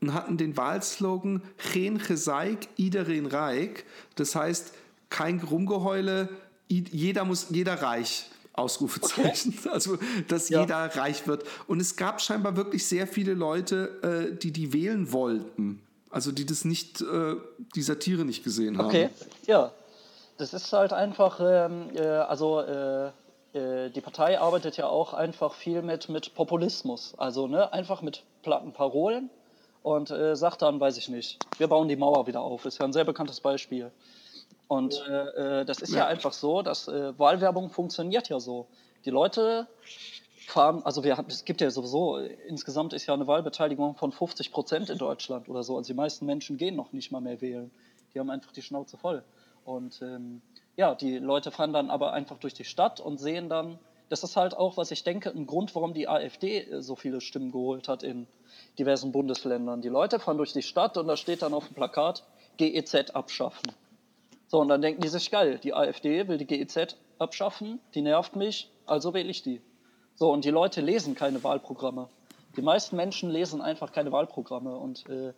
[0.00, 1.42] und hatten den Wahlslogan
[1.72, 3.84] Geen gezeik, iedereen reich.
[4.14, 4.74] Das heißt,
[5.10, 6.28] kein Rumgeheule,
[6.70, 8.26] jeder muss, jeder reich.
[8.52, 9.54] Ausrufezeichen.
[9.58, 9.68] Okay.
[9.70, 9.98] Also,
[10.28, 10.60] dass ja.
[10.60, 11.44] jeder reich wird.
[11.66, 15.80] Und es gab scheinbar wirklich sehr viele Leute, äh, die die wählen wollten.
[16.10, 17.36] Also die das nicht, äh,
[17.74, 18.86] die Satire nicht gesehen haben.
[18.86, 19.10] Okay,
[19.46, 19.72] ja.
[20.36, 23.10] Das ist halt einfach, ähm, äh, also äh,
[23.52, 27.14] äh, die Partei arbeitet ja auch einfach viel mit, mit Populismus.
[27.18, 29.28] Also ne, einfach mit platten Parolen
[29.82, 32.64] und äh, sagt dann, weiß ich nicht, wir bauen die Mauer wieder auf.
[32.64, 33.90] Ist ja ein sehr bekanntes Beispiel.
[34.70, 36.00] Und äh, das ist ja.
[36.00, 38.68] ja einfach so, dass Wahlwerbung funktioniert ja so.
[39.04, 39.66] Die Leute
[40.46, 44.52] fahren, also wir haben, es gibt ja sowieso, insgesamt ist ja eine Wahlbeteiligung von 50
[44.52, 45.76] Prozent in Deutschland oder so.
[45.76, 47.72] Also die meisten Menschen gehen noch nicht mal mehr wählen.
[48.14, 49.24] Die haben einfach die Schnauze voll.
[49.64, 50.40] Und ähm,
[50.76, 53.76] ja, die Leute fahren dann aber einfach durch die Stadt und sehen dann,
[54.08, 57.20] das ist halt auch, was ich denke, ein Grund, warum die AfD äh, so viele
[57.20, 58.28] Stimmen geholt hat in
[58.78, 59.82] diversen Bundesländern.
[59.82, 62.22] Die Leute fahren durch die Stadt und da steht dann auf dem Plakat
[62.56, 63.72] GEZ abschaffen.
[64.50, 68.34] So, und dann denken die sich, geil, die AfD will die GEZ abschaffen, die nervt
[68.34, 69.62] mich, also wähle ich die.
[70.16, 72.08] So, und die Leute lesen keine Wahlprogramme.
[72.56, 75.34] Die meisten Menschen lesen einfach keine Wahlprogramme und äh,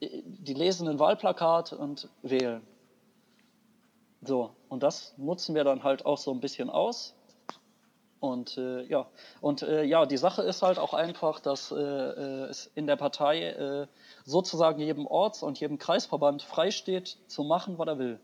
[0.00, 2.62] die lesen ein Wahlplakat und wählen.
[4.22, 7.14] So, und das nutzen wir dann halt auch so ein bisschen aus.
[8.18, 9.08] Und äh, ja,
[9.42, 12.96] und äh, ja, die Sache ist halt auch einfach, dass äh, äh es in der
[12.96, 13.86] Partei äh,
[14.24, 18.20] sozusagen jedem Orts- und jedem Kreisverband freisteht, zu machen, was er will.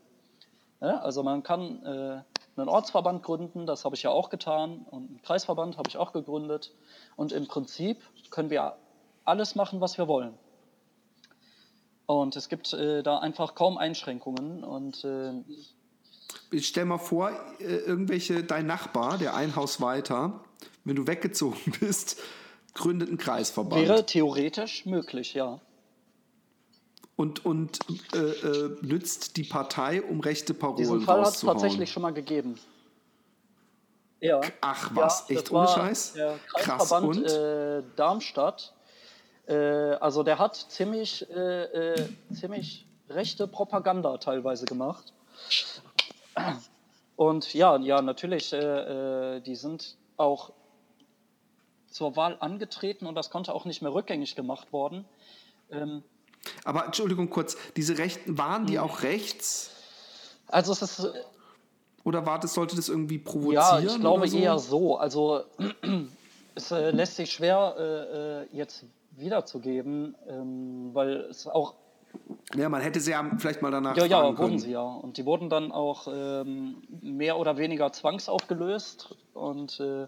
[0.84, 5.08] Ja, also man kann äh, einen Ortsverband gründen, das habe ich ja auch getan, und
[5.08, 6.74] einen Kreisverband habe ich auch gegründet.
[7.16, 8.76] Und im Prinzip können wir
[9.24, 10.34] alles machen, was wir wollen.
[12.04, 14.62] Und es gibt äh, da einfach kaum Einschränkungen.
[14.62, 15.32] Und äh,
[16.50, 17.30] ich stell mal vor,
[17.60, 20.44] äh, irgendwelche, dein Nachbar, der ein Haus weiter,
[20.84, 22.20] wenn du weggezogen bist,
[22.74, 23.88] gründet einen Kreisverband.
[23.88, 25.62] Wäre theoretisch möglich, ja
[27.16, 27.78] und, und
[28.14, 32.12] äh, äh, nützt die Partei, um rechte Parolen Diesen Fall hat es tatsächlich schon mal
[32.12, 32.58] gegeben.
[34.20, 34.40] Ja.
[34.60, 36.14] Ach was, ja, echt ohne Scheiß?
[36.14, 37.24] Der Krass und?
[37.24, 38.72] Äh, Darmstadt.
[39.46, 45.12] Äh, also der hat ziemlich, äh, äh, ziemlich rechte Propaganda teilweise gemacht.
[47.16, 50.52] Und ja, ja, natürlich, die sind auch
[51.90, 55.04] zur Wahl angetreten und das konnte auch nicht mehr rückgängig gemacht worden.
[55.70, 56.02] Ähm,
[56.64, 58.84] Aber Entschuldigung kurz, diese Rechten, waren die Hm.
[58.84, 59.70] auch rechts?
[60.48, 61.08] also es ist,
[62.04, 63.54] Oder war das, sollte das irgendwie provozieren?
[63.54, 64.36] ja, ich glaube so?
[64.36, 64.96] eher so.
[64.98, 65.44] Also
[66.54, 71.74] es äh, lässt sich schwer äh, äh, jetzt wiederzugeben, ähm, weil es auch
[72.54, 74.58] Ja, man hätte sie ja vielleicht mal danach Ja, ja, wurden können.
[74.58, 74.82] sie ja.
[74.82, 79.14] Und die wurden dann auch ähm, mehr oder weniger zwangsaufgelöst.
[79.32, 80.06] Und äh,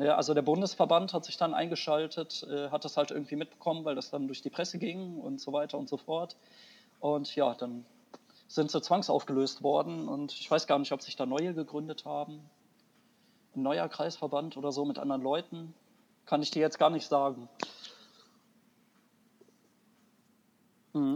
[0.00, 3.94] ja, also der Bundesverband hat sich dann eingeschaltet, äh, hat das halt irgendwie mitbekommen, weil
[3.94, 6.36] das dann durch die Presse ging und so weiter und so fort.
[7.00, 7.84] Und ja, dann
[8.48, 10.08] sind sie zwangsaufgelöst worden.
[10.08, 12.40] Und ich weiß gar nicht, ob sich da neue gegründet haben.
[13.54, 15.74] Ein neuer Kreisverband oder so mit anderen Leuten.
[16.26, 17.48] Kann ich dir jetzt gar nicht sagen.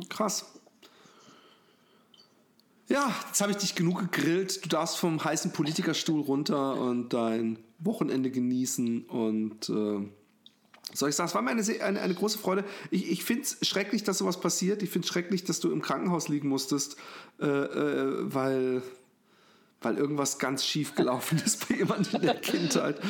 [0.09, 0.61] Krass.
[2.89, 4.65] Ja, jetzt habe ich dich genug gegrillt.
[4.65, 9.05] Du darfst vom heißen Politikerstuhl runter und dein Wochenende genießen.
[9.05, 10.09] Und äh,
[10.93, 12.65] soll ich sagen, es war mir eine, eine, eine große Freude.
[12.91, 14.83] Ich, ich finde es schrecklich, dass sowas passiert.
[14.83, 16.97] Ich finde es schrecklich, dass du im Krankenhaus liegen musstest,
[17.41, 18.83] äh, äh, weil,
[19.83, 23.01] weil irgendwas ganz schief gelaufen ist bei jemandem in der Kindheit,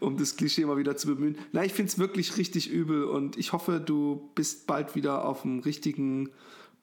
[0.00, 1.38] um das Klischee mal wieder zu bemühen.
[1.52, 5.42] Nein, ich finde es wirklich richtig übel und ich hoffe, du bist bald wieder auf
[5.42, 6.30] dem richtigen.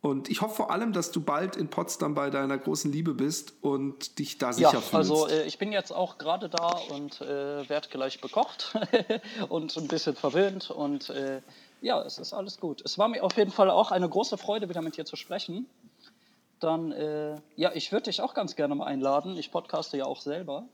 [0.06, 3.54] Und ich hoffe vor allem, dass du bald in Potsdam bei deiner großen Liebe bist
[3.62, 4.94] und dich da sicher Ja, fühlst.
[4.94, 8.76] also äh, ich bin jetzt auch gerade da und äh, werde gleich bekocht
[9.50, 11.42] und ein bisschen verwöhnt und äh,
[11.82, 12.84] ja, es ist alles gut.
[12.86, 15.66] Es war mir auf jeden Fall auch eine große Freude, wieder mit dir zu sprechen.
[16.60, 19.36] Dann, äh, ja, ich würde dich auch ganz gerne mal einladen.
[19.38, 20.66] Ich podcaste ja auch selber.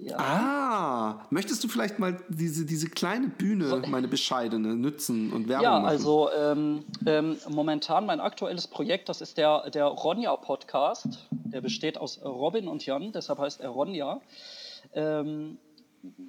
[0.00, 0.16] Ja.
[0.16, 5.72] Ah, möchtest du vielleicht mal diese, diese kleine Bühne, meine bescheidene, nützen und Werbung Ja,
[5.80, 5.86] machen?
[5.86, 11.26] also ähm, ähm, momentan mein aktuelles Projekt, das ist der, der Ronja-Podcast.
[11.30, 14.20] Der besteht aus Robin und Jan, deshalb heißt er Ronja.
[14.94, 15.58] Ähm,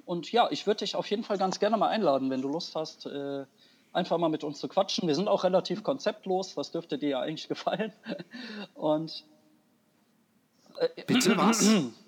[0.04, 2.74] und ja, ich würde dich auf jeden Fall ganz gerne mal einladen, wenn du Lust
[2.74, 3.44] hast, äh,
[3.92, 5.06] einfach mal mit uns zu quatschen.
[5.06, 7.92] Wir sind auch relativ konzeptlos, das dürfte dir ja eigentlich gefallen.
[8.74, 9.24] Und
[11.06, 11.68] Bitte was?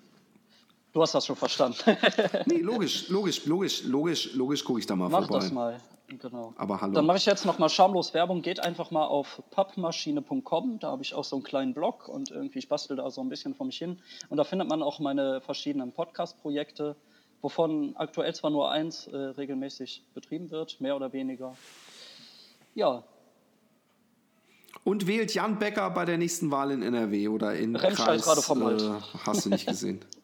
[0.93, 1.97] du hast das schon verstanden.
[2.45, 5.39] nee, logisch, logisch, logisch, logisch, logisch gucke ich da mal Mach vorbei.
[5.39, 5.81] das mal.
[6.07, 6.53] Genau.
[6.57, 6.93] Aber hallo.
[6.93, 8.41] Dann mache ich jetzt noch mal schamlos Werbung.
[8.41, 10.79] Geht einfach mal auf pappmaschine.com.
[10.79, 13.29] Da habe ich auch so einen kleinen Blog und irgendwie ich bastel da so ein
[13.29, 13.99] bisschen vor mich hin.
[14.29, 16.95] Und da findet man auch meine verschiedenen Podcast-Projekte,
[17.41, 21.55] wovon aktuell zwar nur eins äh, regelmäßig betrieben wird, mehr oder weniger.
[22.75, 23.03] Ja,
[24.83, 28.41] Und wählt Jan Becker bei der nächsten Wahl in NRW oder in Remscheid Kreis, gerade
[28.41, 30.03] vom äh, hast du nicht gesehen.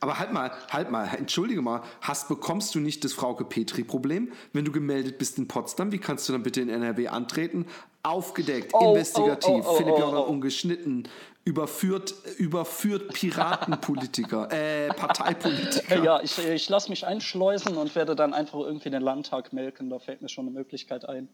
[0.00, 4.70] Aber halt mal, halt mal, entschuldige mal, hast, bekommst du nicht das Frauke-Petri-Problem, wenn du
[4.70, 5.90] gemeldet bist in Potsdam?
[5.90, 7.66] Wie kannst du dann bitte in NRW antreten?
[8.04, 10.30] Aufgedeckt, Oh, investigativ, oh, oh, oh, Philipp oh, Jordan oh.
[10.30, 11.08] ungeschnitten,
[11.44, 16.04] überführt, überführt Piratenpolitiker, äh, Parteipolitiker.
[16.04, 19.90] ja ich, ich lasse mich einschleusen und werde dann einfach irgendwie den Landtag melken.
[19.90, 21.28] Da fällt mir schon eine Möglichkeit ein.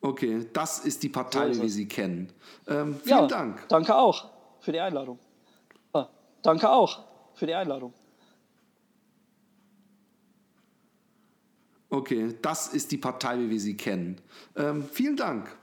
[0.00, 2.32] Okay, das ist die Partei, So ist wie sie kennen.
[2.66, 3.68] Ähm, vielen ja, Dank.
[3.68, 4.28] Danke auch
[4.60, 5.18] für die Einladung.
[6.44, 7.94] Danke auch für die Einladung.
[11.88, 14.20] Okay, das ist die Partei, wie wir sie kennen.
[14.54, 15.56] Ähm, vielen Dank.